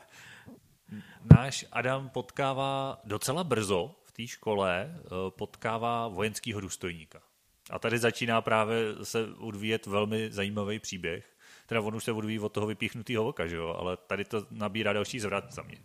[1.36, 7.22] Náš Adam potkává docela brzo v té škole, eh, potkává vojenského důstojníka.
[7.70, 11.36] A tady začíná právě se odvíjet velmi zajímavý příběh.
[11.66, 13.76] Teda on už se odvíjí od toho vypíchnutého oka, že jo?
[13.78, 15.78] ale tady to nabírá další zvrat za mě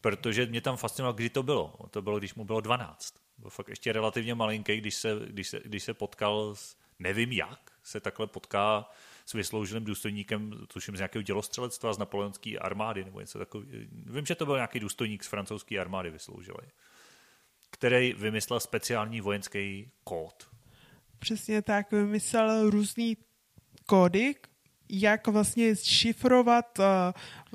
[0.00, 1.74] protože mě tam fascinovalo, kdy to bylo.
[1.90, 3.14] To bylo, když mu bylo 12.
[3.38, 7.70] Byl fakt ještě relativně malinký, když se, když se, když se potkal s, nevím jak,
[7.82, 8.90] se takhle potká
[9.26, 13.72] s vyslouženým důstojníkem, tuším z nějakého dělostřelectva, z napoleonské armády nebo něco takového.
[13.92, 16.68] Vím, že to byl nějaký důstojník z francouzské armády vysloužilý,
[17.70, 20.48] který vymyslel speciální vojenský kód.
[21.18, 23.16] Přesně tak, vymyslel různý
[23.86, 24.34] kódy,
[24.88, 26.84] jak vlastně šifrovat uh,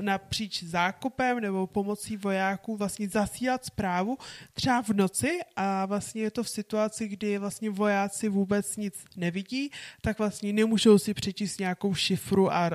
[0.06, 4.18] napříč zákupem nebo pomocí vojáků vlastně zasílat zprávu
[4.54, 9.72] třeba v noci a vlastně je to v situaci, kdy vlastně vojáci vůbec nic nevidí,
[10.02, 12.70] tak vlastně nemůžou si přečíst nějakou šifru a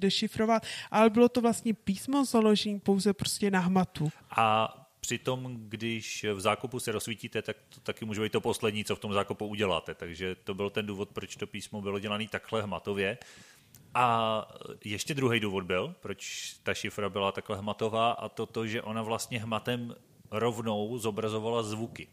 [0.00, 4.10] dešifrovat, ale bylo to vlastně písmo založené pouze prostě na hmatu.
[4.30, 8.96] A Přitom, když v zákupu se rozsvítíte, tak to taky může být to poslední, co
[8.96, 9.94] v tom zákupu uděláte.
[9.94, 13.18] Takže to byl ten důvod, proč to písmo bylo dělané takhle hmatově.
[13.94, 14.46] A
[14.84, 19.02] ještě druhý důvod byl, proč ta šifra byla takhle hmatová, a to to, že ona
[19.02, 19.94] vlastně hmatem
[20.30, 22.08] rovnou zobrazovala zvuky,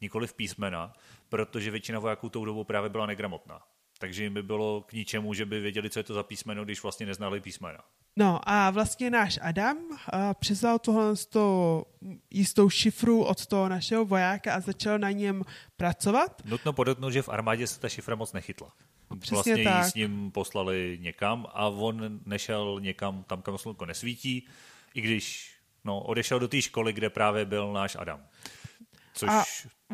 [0.00, 0.92] nikoli v písmena,
[1.28, 3.62] protože většina vojáků tou dobou právě byla negramotná.
[4.02, 6.82] Takže jim by bylo k ničemu, že by věděli, co je to za písmeno, když
[6.82, 7.78] vlastně neznali písmena.
[8.16, 9.98] No a vlastně náš Adam uh,
[10.40, 11.86] přizal tohle z toho
[12.30, 15.42] jistou šifru od toho našeho vojáka a začal na něm
[15.76, 16.42] pracovat.
[16.44, 18.72] Nutno podotknout, že v armádě se ta šifra moc nechytla.
[19.18, 19.84] Přesně vlastně tak.
[19.84, 24.48] ji s ním poslali někam a on nešel někam tam, kam slunko nesvítí,
[24.94, 28.20] i když no, odešel do té školy, kde právě byl náš Adam.
[29.14, 29.44] Což a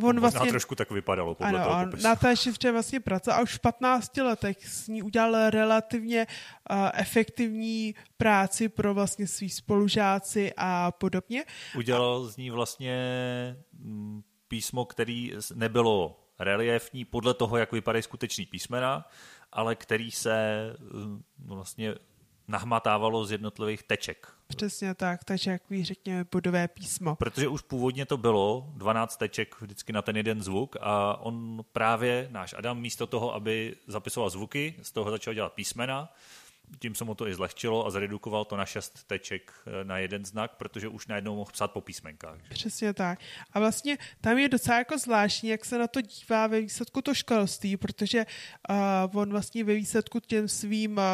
[0.02, 2.04] on vlastně, trošku tak vypadalo podle ano, toho popisu.
[2.04, 6.26] Na té šifře vlastně pracoval a už v 15 letech s ní udělal relativně
[6.70, 11.44] uh, efektivní práci pro vlastně svý spolužáci a podobně.
[11.76, 12.96] Udělal z ní vlastně
[13.72, 19.08] mm, písmo, který nebylo reliefní podle toho, jak vypadají skutečný písmena,
[19.52, 21.94] ale který se mm, vlastně
[22.48, 27.16] nahmatávalo z jednotlivých teček Přesně tak, takže jak řekněme bodové písmo.
[27.16, 32.28] Protože už původně to bylo 12 teček vždycky na ten jeden zvuk a on právě,
[32.30, 36.12] náš Adam, místo toho, aby zapisoval zvuky, z toho začal dělat písmena,
[36.78, 40.24] tím se mu to i zlehčilo a zredukoval to na šest teček eh, na jeden
[40.24, 42.38] znak, protože už najednou mohl psát po písmenkách.
[42.50, 43.18] Přesně tak.
[43.52, 47.14] A vlastně tam je docela jako zvláštní, jak se na to dívá ve výsledku to
[47.14, 48.26] školství, protože
[48.70, 51.04] uh, on vlastně ve výsledku těm svým uh,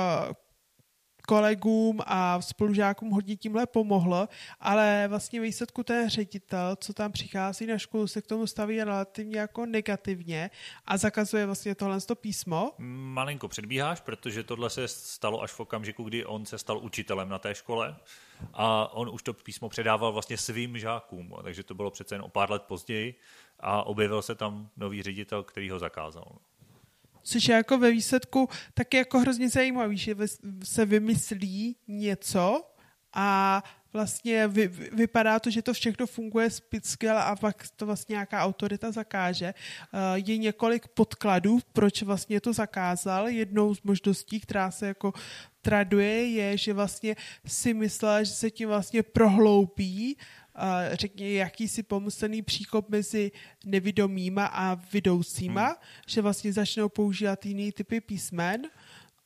[1.28, 4.28] kolegům a spolužákům hodně tímhle pomohlo,
[4.60, 9.38] ale vlastně výsledku ten ředitel, co tam přichází na školu, se k tomu staví relativně
[9.38, 10.50] jako negativně
[10.86, 12.72] a zakazuje vlastně tohle to písmo.
[12.78, 17.38] Malinko předbíháš, protože tohle se stalo až v okamžiku, kdy on se stal učitelem na
[17.38, 17.96] té škole
[18.52, 22.28] a on už to písmo předával vlastně svým žákům, takže to bylo přece jen o
[22.28, 23.14] pár let později
[23.60, 26.38] a objevil se tam nový ředitel, který ho zakázal
[27.24, 30.16] což je jako ve výsledku taky jako hrozně zajímavý, že
[30.64, 32.62] se vymyslí něco
[33.12, 38.42] a vlastně vy, vypadá to, že to všechno funguje spickal a pak to vlastně nějaká
[38.42, 39.46] autorita zakáže.
[39.54, 43.28] Eh, je několik podkladů, proč vlastně to zakázal.
[43.28, 45.12] Jednou z možností, která se jako
[45.62, 50.16] traduje, je, že vlastně si myslel, že se tím vlastně prohloubí
[50.92, 53.32] řekněme, jakýsi pomyslný příkop mezi
[53.64, 55.76] nevidomýma a vidoucíma, hmm.
[56.06, 58.62] že vlastně začnou používat jiný typy písmen.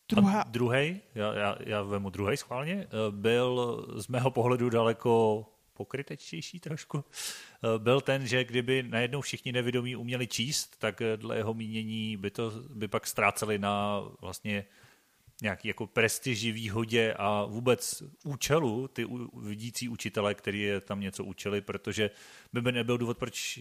[0.09, 0.45] Druhá...
[0.49, 7.05] druhý, já, já, já vemu druhý schválně, eh, byl z mého pohledu daleko pokrytečtější trošku,
[7.05, 12.17] eh, byl ten, že kdyby najednou všichni nevědomí uměli číst, tak eh, dle jeho mínění
[12.17, 14.65] by to by pak ztráceli na vlastně
[15.43, 21.61] nějaký jako prestiži, výhodě a vůbec účelu ty vidící učitele, který je tam něco učili,
[21.61, 22.11] protože
[22.53, 23.61] by, by nebyl důvod, proč,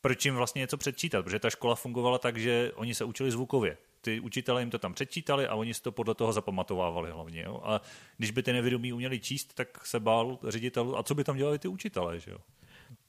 [0.00, 3.76] proč jim vlastně něco předčítat, protože ta škola fungovala tak, že oni se učili zvukově.
[4.00, 7.42] Ty učitelé jim to tam předčítali a oni si to podle toho zapamatovávali hlavně.
[7.42, 7.60] Jo?
[7.64, 7.80] A
[8.16, 11.58] když by ty nevědomí uměli číst, tak se bál ředitel, a co by tam dělali
[11.58, 12.38] ty učitelé, že jo?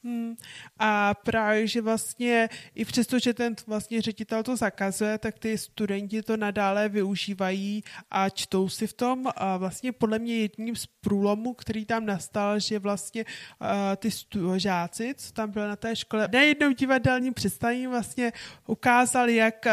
[0.05, 0.35] Hmm.
[0.79, 6.21] A právě, že vlastně i přesto, že ten vlastně ředitel to zakazuje, tak ty studenti
[6.21, 9.27] to nadále využívají a čtou si v tom.
[9.35, 14.59] A vlastně podle mě jedním z průlomů, který tam nastal, že vlastně uh, ty stu-
[14.59, 18.33] žáci, co tam byly na té škole, na jednom divadelním představení vlastně
[18.67, 19.71] ukázali, jak uh,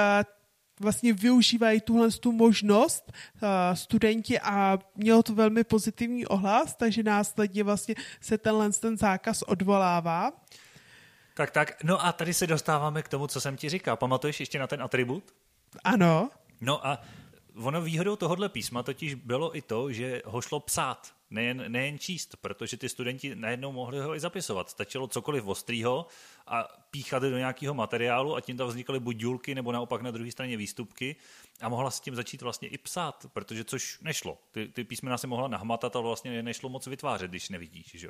[0.83, 7.64] vlastně využívají tuhle tu možnost uh, studenti a mělo to velmi pozitivní ohlas, takže následně
[7.64, 10.33] vlastně se tenhle ten zákaz odvolává.
[11.35, 11.85] Tak, tak.
[11.85, 13.97] No a tady se dostáváme k tomu, co jsem ti říkal.
[13.97, 15.25] Pamatuješ ještě na ten atribut?
[15.85, 16.31] Ano.
[16.61, 17.03] No a
[17.57, 22.37] ono výhodou tohohle písma totiž bylo i to, že ho šlo psát, nejen, nejen číst,
[22.41, 24.71] protože ty studenti najednou mohli ho i zapisovat.
[24.71, 26.07] Stačilo cokoliv ostrýho
[26.47, 30.33] a píchat do nějakého materiálu a tím tam vznikaly buď dílky nebo naopak na druhé
[30.33, 31.17] straně výstupky
[31.61, 34.38] a mohla s tím začít vlastně i psát, protože což nešlo.
[34.51, 37.91] Ty, ty písmena se mohla nahmatat, ale vlastně nešlo moc vytvářet, když nevidíš.
[37.95, 38.09] Že?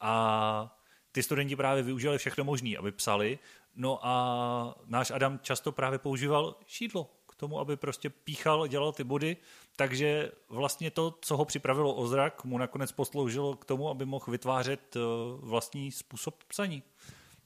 [0.00, 0.76] A
[1.12, 3.38] ty studenti právě využívali všechno možné, aby psali.
[3.74, 9.36] No a náš Adam často právě používal šídlo tomu, aby prostě píchal, dělal ty body,
[9.76, 14.24] takže vlastně to, co ho připravilo o zrak, mu nakonec posloužilo k tomu, aby mohl
[14.28, 15.00] vytvářet eh,
[15.40, 16.82] vlastní způsob psaní.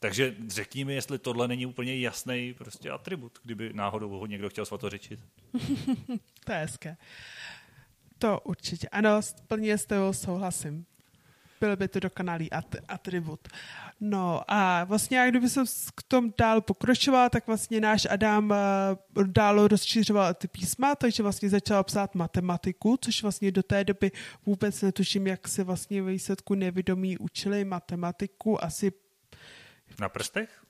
[0.00, 4.66] Takže řekni mi, jestli tohle není úplně jasný prostě atribut, kdyby náhodou ho někdo chtěl
[4.66, 5.20] svatořečit.
[6.44, 6.96] to je hezké.
[8.18, 8.88] To určitě.
[8.88, 10.86] Ano, plně s tebou souhlasím.
[11.64, 13.48] Byl by to dokonalý at- atribut.
[14.00, 15.60] No a vlastně, jak kdyby se
[15.94, 18.50] k tomu dál pokročoval, tak vlastně náš Adam
[19.16, 24.12] uh, dál rozšiřoval ty písma, takže vlastně začal psát matematiku, což vlastně do té doby
[24.46, 28.92] vůbec netuším, jak se vlastně výsledku nevědomí učili matematiku, asi
[30.00, 30.64] na prstech?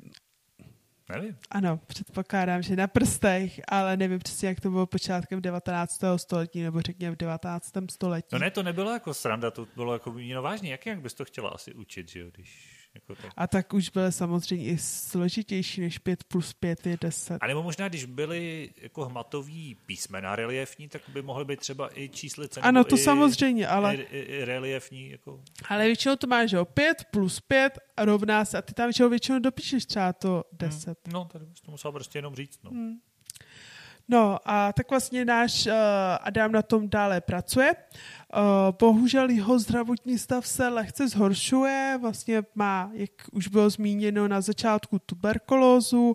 [1.09, 1.37] Nevím.
[1.51, 6.01] Ano, předpokládám, že na prstech, ale nevím přesně, jak to bylo počátkem 19.
[6.17, 7.73] století, nebo řekněme v 19.
[7.91, 8.29] století.
[8.33, 10.71] No ne, to nebylo jako sranda, to bylo jako míno vážně.
[10.71, 13.33] Jak, jak bys to chtěla asi učit, že jo, když jako tak.
[13.37, 17.39] A tak už byly samozřejmě i složitější než 5 plus 5 je 10.
[17.41, 22.09] A nebo možná, když byly jako hmatový písmena reliefní, tak by mohly být třeba i
[22.09, 22.61] číslice.
[22.61, 23.95] Ano, to i, samozřejmě, ale...
[23.95, 25.11] I, i, i reliefní.
[25.11, 25.41] Jako...
[25.69, 29.09] Ale většinou to máš, že jo, 5 plus 5 rovná se a ty tam většinou,
[29.09, 30.87] většinou dopíšeš třeba to 10.
[30.87, 31.13] Hmm.
[31.13, 32.71] No, tady bys to musel prostě jenom říct, no.
[32.71, 33.01] Hmm.
[34.09, 35.73] No a tak vlastně náš uh,
[36.21, 37.75] Adam na tom dále pracuje.
[37.75, 37.77] Uh,
[38.81, 44.99] bohužel jeho zdravotní stav se lehce zhoršuje, vlastně má, jak už bylo zmíněno na začátku,
[44.99, 46.15] tuberkulózu.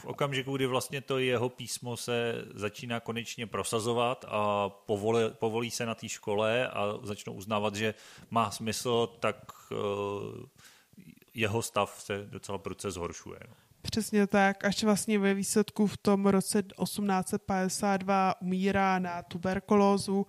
[0.00, 5.86] V okamžiku, kdy vlastně to jeho písmo se začíná konečně prosazovat a povolí, povolí se
[5.86, 7.94] na té škole a začnou uznávat, že
[8.30, 9.36] má smysl, tak
[9.70, 9.78] uh,
[11.34, 13.40] jeho stav se docela proces zhoršuje.
[13.48, 13.54] No.
[13.82, 20.26] Přesně tak, až vlastně ve výsledku v tom roce 1852 umírá na tuberkulózu.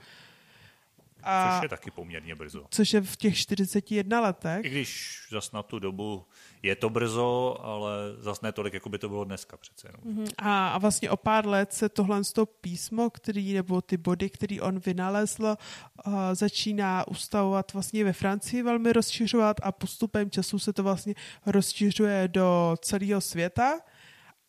[1.24, 2.66] A, Což je taky poměrně brzo.
[2.70, 4.66] což je v těch 41 letech.
[4.66, 6.26] I když zas na tu dobu
[6.64, 10.18] je to brzo, ale zas ne tolik, jako by to bylo dneska přece jenom.
[10.18, 10.28] Mhm.
[10.38, 14.30] A, a vlastně o pár let se tohle z toho písmo, který, nebo ty body,
[14.30, 15.58] který on vynalezl,
[16.06, 21.14] uh, začíná ustavovat vlastně ve Francii velmi rozšiřovat a postupem času se to vlastně
[21.46, 23.80] rozšiřuje do celého světa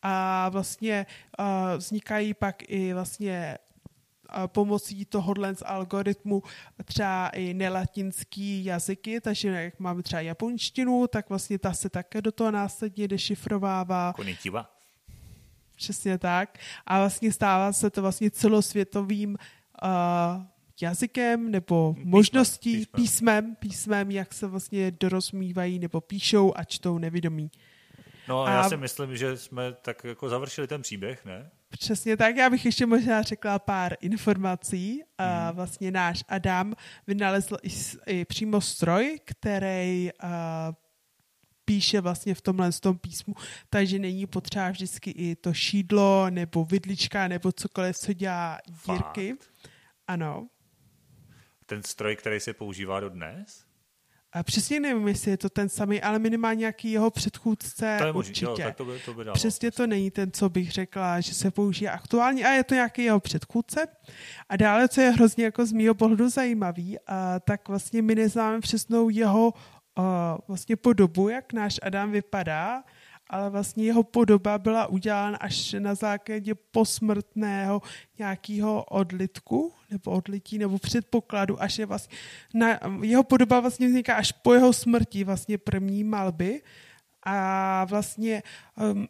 [0.01, 1.05] a vlastně
[1.39, 1.45] uh,
[1.77, 3.57] vznikají pak i vlastně
[4.47, 6.43] pomocí tohohle z algoritmu
[6.85, 12.31] třeba i nelatinský jazyky, takže jak máme třeba japonštinu, tak vlastně ta se také do
[12.31, 14.13] toho následně dešifrovává.
[14.15, 14.69] Konnichiwa.
[15.75, 16.57] Přesně tak.
[16.85, 19.29] A vlastně stává se to vlastně celosvětovým
[19.83, 20.43] uh,
[20.81, 22.95] jazykem nebo Písmem, možností, písmem.
[22.95, 27.51] písmem, písmem, jak se vlastně dorozmívají nebo píšou a čtou nevědomí.
[28.27, 31.51] No a já si myslím, že jsme tak jako završili ten příběh, ne?
[31.69, 35.03] Přesně tak, já bych ještě možná řekla pár informací.
[35.17, 35.55] A Hmm.
[35.55, 36.73] vlastně náš Adam
[37.07, 37.69] vynalezl i,
[38.05, 40.09] i přímo stroj, který
[41.65, 43.33] píše vlastně v tomhle z tom písmu,
[43.69, 48.57] takže není potřeba vždycky i to šídlo nebo vidlička nebo cokoliv, co dělá
[48.87, 49.35] dírky.
[50.07, 50.47] Ano.
[51.65, 53.62] Ten stroj, který se používá do dnes?
[54.33, 58.13] A přesně nevím, jestli je to ten samý, ale minimálně nějaký jeho předchůdce To je
[58.13, 58.45] možný, určitě.
[58.45, 59.33] jo, tak to by, to by dalo.
[59.33, 63.03] Přesně to není ten, co bych řekla, že se použije aktuálně a je to nějaký
[63.03, 63.85] jeho předchůdce.
[64.49, 68.59] A dále, co je hrozně jako z mýho pohledu zajímavý, a tak vlastně my neznáme
[68.59, 69.53] přesnou jeho
[69.95, 72.83] a, vlastně podobu, jak náš Adam vypadá,
[73.33, 77.81] ale vlastně jeho podoba byla udělána až na základě posmrtného
[78.19, 82.17] nějakého odlitku, nebo odlití, nebo předpokladu, až je vlastně,
[82.53, 86.61] na, jeho podoba vlastně vzniká až po jeho smrti, vlastně první malby,
[87.25, 88.43] a vlastně
[88.93, 89.07] um,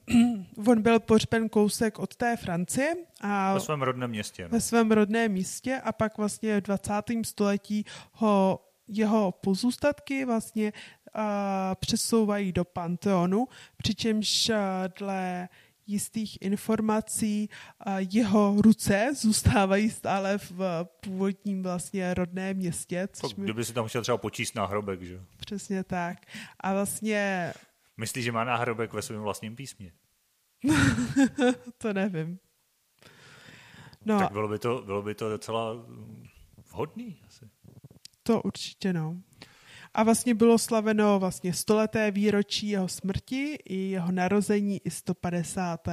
[0.68, 4.44] on byl pohřben kousek od té Francie a Ve svém rodném městě.
[4.44, 4.50] No.
[4.50, 6.92] ve svém rodném místě a pak vlastně v 20.
[7.24, 10.74] století ho jeho pozůstatky vlastně
[11.76, 13.48] přesouvají do Panteonu,
[13.78, 14.56] přičemž uh,
[15.00, 15.50] dle
[15.88, 17.50] jistých informací
[17.88, 23.88] uh, jeho ruce zůstávají stále v původním vlastně rodném městě, což mi Kdyby si tam
[23.88, 25.22] chtěl třeba počíst náhrobek, že?
[25.38, 26.18] přesně tak.
[26.60, 27.54] A vlastně
[27.98, 29.92] Myslíš, že má náhrobek ve svém vlastním písmě?
[31.78, 32.40] to nevím.
[34.06, 36.28] No, Tak bylo by to, bylo by to docela mm,
[36.72, 37.50] vhodný asi.
[38.24, 39.22] To určitě no.
[39.94, 45.88] A vlastně bylo slaveno vlastně stoleté výročí jeho smrti i jeho narození i 150.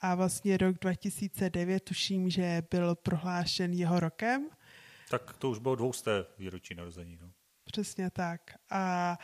[0.00, 4.48] A vlastně rok 2009 tuším, že byl prohlášen jeho rokem.
[5.10, 7.18] Tak to už bylo dvousté výročí narození.
[7.22, 7.30] No.
[7.64, 8.40] Přesně tak.
[8.70, 9.18] A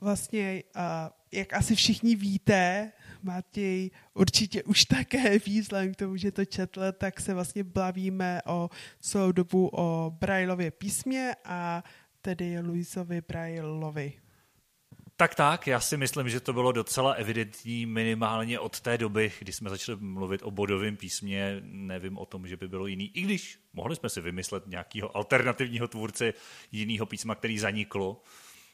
[0.00, 6.32] vlastně, a jak asi všichni víte, Matěj určitě už také ví, vzhledem k tomu, že
[6.32, 8.70] to četl, tak se vlastně bavíme o
[9.00, 11.84] celou dobu o Brailově písmě a
[12.28, 14.12] tedy Luisovi Brailovi.
[15.16, 19.52] Tak tak, já si myslím, že to bylo docela evidentní minimálně od té doby, kdy
[19.52, 21.60] jsme začali mluvit o bodovém písmě.
[21.64, 23.10] Nevím o tom, že by bylo jiný.
[23.14, 26.34] I když mohli jsme si vymyslet nějakého alternativního tvůrce
[26.72, 28.22] jiného písma, který zaniklo.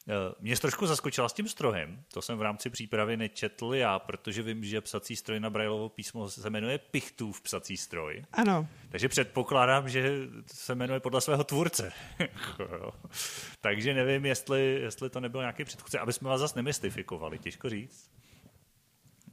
[0.09, 2.05] Eh, Mě trošku zaskočila s tím strojem.
[2.13, 6.29] To jsem v rámci přípravy nečetl já, protože vím, že psací stroj na Brailovo písmo
[6.29, 8.25] se jmenuje Pichtův psací stroj.
[8.33, 11.93] Ano, Takže předpokládám, že se jmenuje podle svého tvůrce.
[13.61, 18.11] Takže nevím, jestli, jestli to nebyl nějaký předchůdce, aby jsme vás zase nemystifikovali, těžko říct.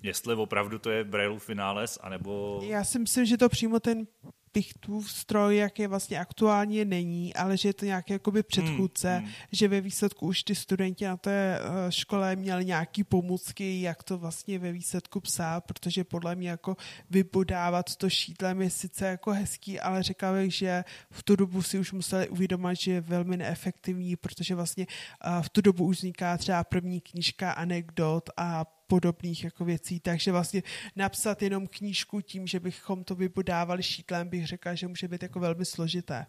[0.03, 2.61] Jestli opravdu to je Brailleův vynález, anebo...
[2.63, 4.07] já si myslím, že to přímo ten
[4.51, 9.25] Pichtův stroj, jak je vlastně aktuálně není, ale že je to nějaký jakoby předchůdce, Hmm,
[9.25, 9.33] hmm.
[9.51, 14.17] že ve výsledku už ty studenti na té eh, škole měli nějaký pomůcky, jak to
[14.17, 16.77] vlastně ve výsledku psát, protože podle mě jako
[17.09, 21.79] vypodávat to šítlem je sice jako hezký, ale řekla bych, že v tu dobu si
[21.79, 24.87] už museli uvědomit, že je velmi neefektivní, protože vlastně
[25.23, 30.31] eh, v tu dobu už vzniká třeba první knížka anekdot a podobných jako věcí, takže
[30.31, 30.63] vlastně
[30.95, 35.39] napsat jenom knížku tím, že bychom to vybodávali šítlem, bych řekla, že může být jako
[35.39, 36.25] velmi složité.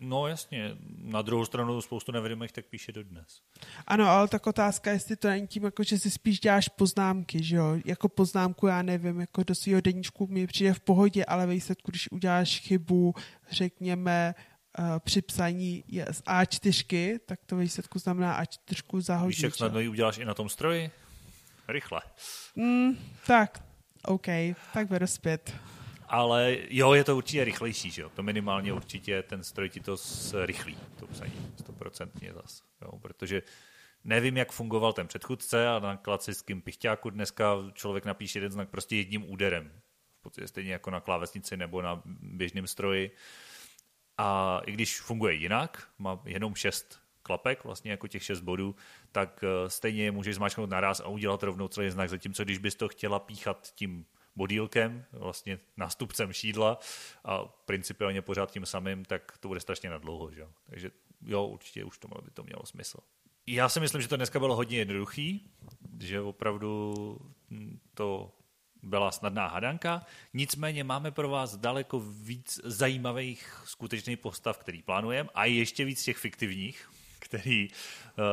[0.00, 3.40] No jasně, na druhou stranu spoustu nevědomých tak píše dodnes.
[3.86, 7.56] Ano, ale tak otázka, jestli to není tím, jako, že si spíš děláš poznámky, že
[7.56, 7.76] jo?
[7.84, 11.90] Jako poznámku, já nevím, jako do svého deníčku mi přijde v pohodě, ale ve výsledku,
[11.90, 13.14] když uděláš chybu,
[13.50, 14.34] řekněme,
[14.78, 19.36] uh, při psaní z A4, tak to ve výsledku znamená A4 zahodíš.
[19.36, 20.90] Víš, jak snadno ji uděláš i na tom stroji?
[21.68, 22.00] Rychle.
[22.56, 23.64] Mm, tak,
[24.04, 24.26] OK,
[24.72, 25.54] tak beru zpět.
[26.08, 28.08] Ale jo, je to určitě rychlejší, že jo?
[28.08, 29.96] To minimálně určitě ten stroj ti to
[30.44, 32.62] rychlí, to psaní, stoprocentně zas.
[32.82, 32.98] Jo?
[32.98, 33.42] Protože
[34.04, 38.96] nevím, jak fungoval ten předchůdce a na klasickém pichťáku dneska člověk napíše jeden znak prostě
[38.96, 39.72] jedním úderem.
[40.18, 43.10] V podstatě stejně jako na klávesnici nebo na běžném stroji.
[44.18, 48.76] A i když funguje jinak, má jenom šest klapek, vlastně jako těch šest bodů,
[49.12, 52.08] tak eh, stejně je můžeš zmáčknout naraz a udělat rovnou celý znak.
[52.08, 54.06] Zatímco když bys to chtěla píchat tím
[54.36, 56.78] bodílkem, vlastně nástupcem šídla
[57.24, 60.30] a principiálně pořád tím samým, tak to bude strašně nadlouho.
[60.32, 60.46] Že?
[60.70, 60.90] Takže
[61.26, 62.98] jo, určitě už to by to mělo smysl.
[63.46, 65.50] Já si myslím, že to dneska bylo hodně jednoduchý,
[66.00, 66.94] že opravdu
[67.94, 68.32] to
[68.82, 75.44] byla snadná hadanka, nicméně máme pro vás daleko víc zajímavých skutečných postav, který plánujeme a
[75.44, 76.90] ještě víc těch fiktivních,
[77.24, 78.24] který uh,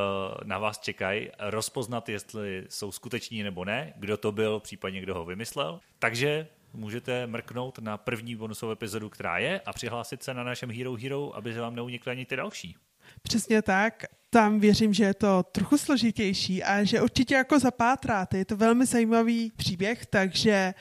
[0.44, 5.24] na vás čekají, rozpoznat, jestli jsou skuteční nebo ne, kdo to byl, případně kdo ho
[5.24, 5.80] vymyslel.
[5.98, 10.94] Takže můžete mrknout na první bonusovou epizodu, která je a přihlásit se na našem Hero
[10.94, 12.76] Hero, aby se vám neunikly ani ty další.
[13.22, 14.04] Přesně tak.
[14.30, 18.38] Tam věřím, že je to trochu složitější a že určitě jako zapátráte.
[18.38, 20.74] Je to velmi zajímavý příběh, takže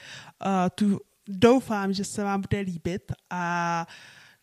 [0.45, 3.88] uh, tu doufám, že se vám bude líbit a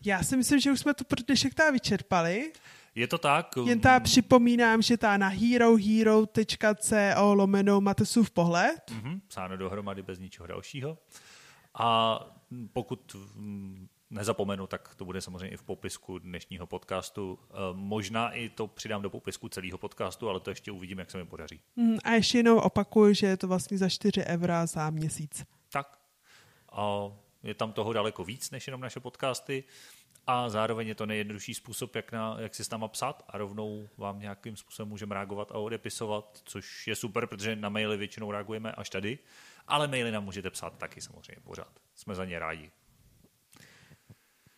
[0.05, 2.53] já si myslím, že už jsme to pro dnešek vyčerpali.
[2.99, 3.55] Je to tak.
[3.63, 8.91] Jen tá připomínám, že tá na herohero.co lomeno Matesův pohled.
[8.91, 10.99] Mm-hmm, psáno dohromady bez ničeho dalšího.
[11.75, 12.21] A
[12.73, 13.17] pokud
[14.11, 17.39] nezapomenu, tak to bude samozřejmě i v popisku dnešního podcastu.
[17.51, 21.19] Eh, možná i to přidám do popisku celého podcastu, ale to ještě uvidím, jak se
[21.19, 21.61] mi podaří.
[21.77, 25.45] Mm, a ještě jednou opakuju, že je to vlastně za 4 eura za měsíc.
[25.71, 25.99] Tak.
[26.73, 29.65] A je tam toho daleko víc, než jenom naše podcasty
[30.31, 33.89] a zároveň je to nejjednodušší způsob, jak, na, jak si s náma psát a rovnou
[33.97, 38.73] vám nějakým způsobem můžeme reagovat a odepisovat, což je super, protože na maily většinou reagujeme
[38.73, 39.19] až tady,
[39.67, 41.81] ale maily nám můžete psát taky samozřejmě pořád.
[41.95, 42.71] Jsme za ně rádi.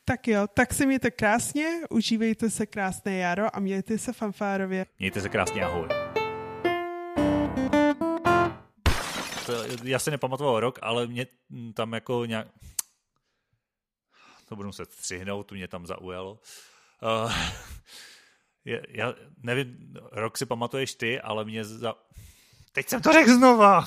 [0.05, 4.87] Tak jo, tak si mějte krásně, užívejte se krásné jaro a mějte se fanfárově.
[4.99, 5.89] Mějte se krásně, ahoj.
[9.47, 9.53] To,
[9.83, 11.27] já si nepamatoval rok, ale mě
[11.75, 12.49] tam jako nějak...
[14.51, 16.38] To budu muset střihnout, to mě tam zaujalo.
[17.03, 17.32] Uh,
[18.88, 21.94] já nevím, rok si pamatuješ ty, ale mě za...
[22.72, 23.86] Teď jsem to řekl znova!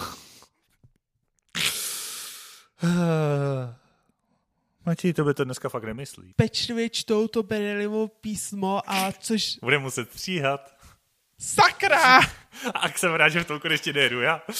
[2.84, 2.90] Uh,
[4.86, 6.34] Matěj, to by to dneska fakt nemyslí.
[6.36, 9.58] Pečlivě čtou to Benelivo písmo a což...
[9.62, 10.78] Bude muset stříhat.
[11.40, 12.20] Sakra!
[12.74, 14.42] a jsem rád, že v tom konečně nejedu já.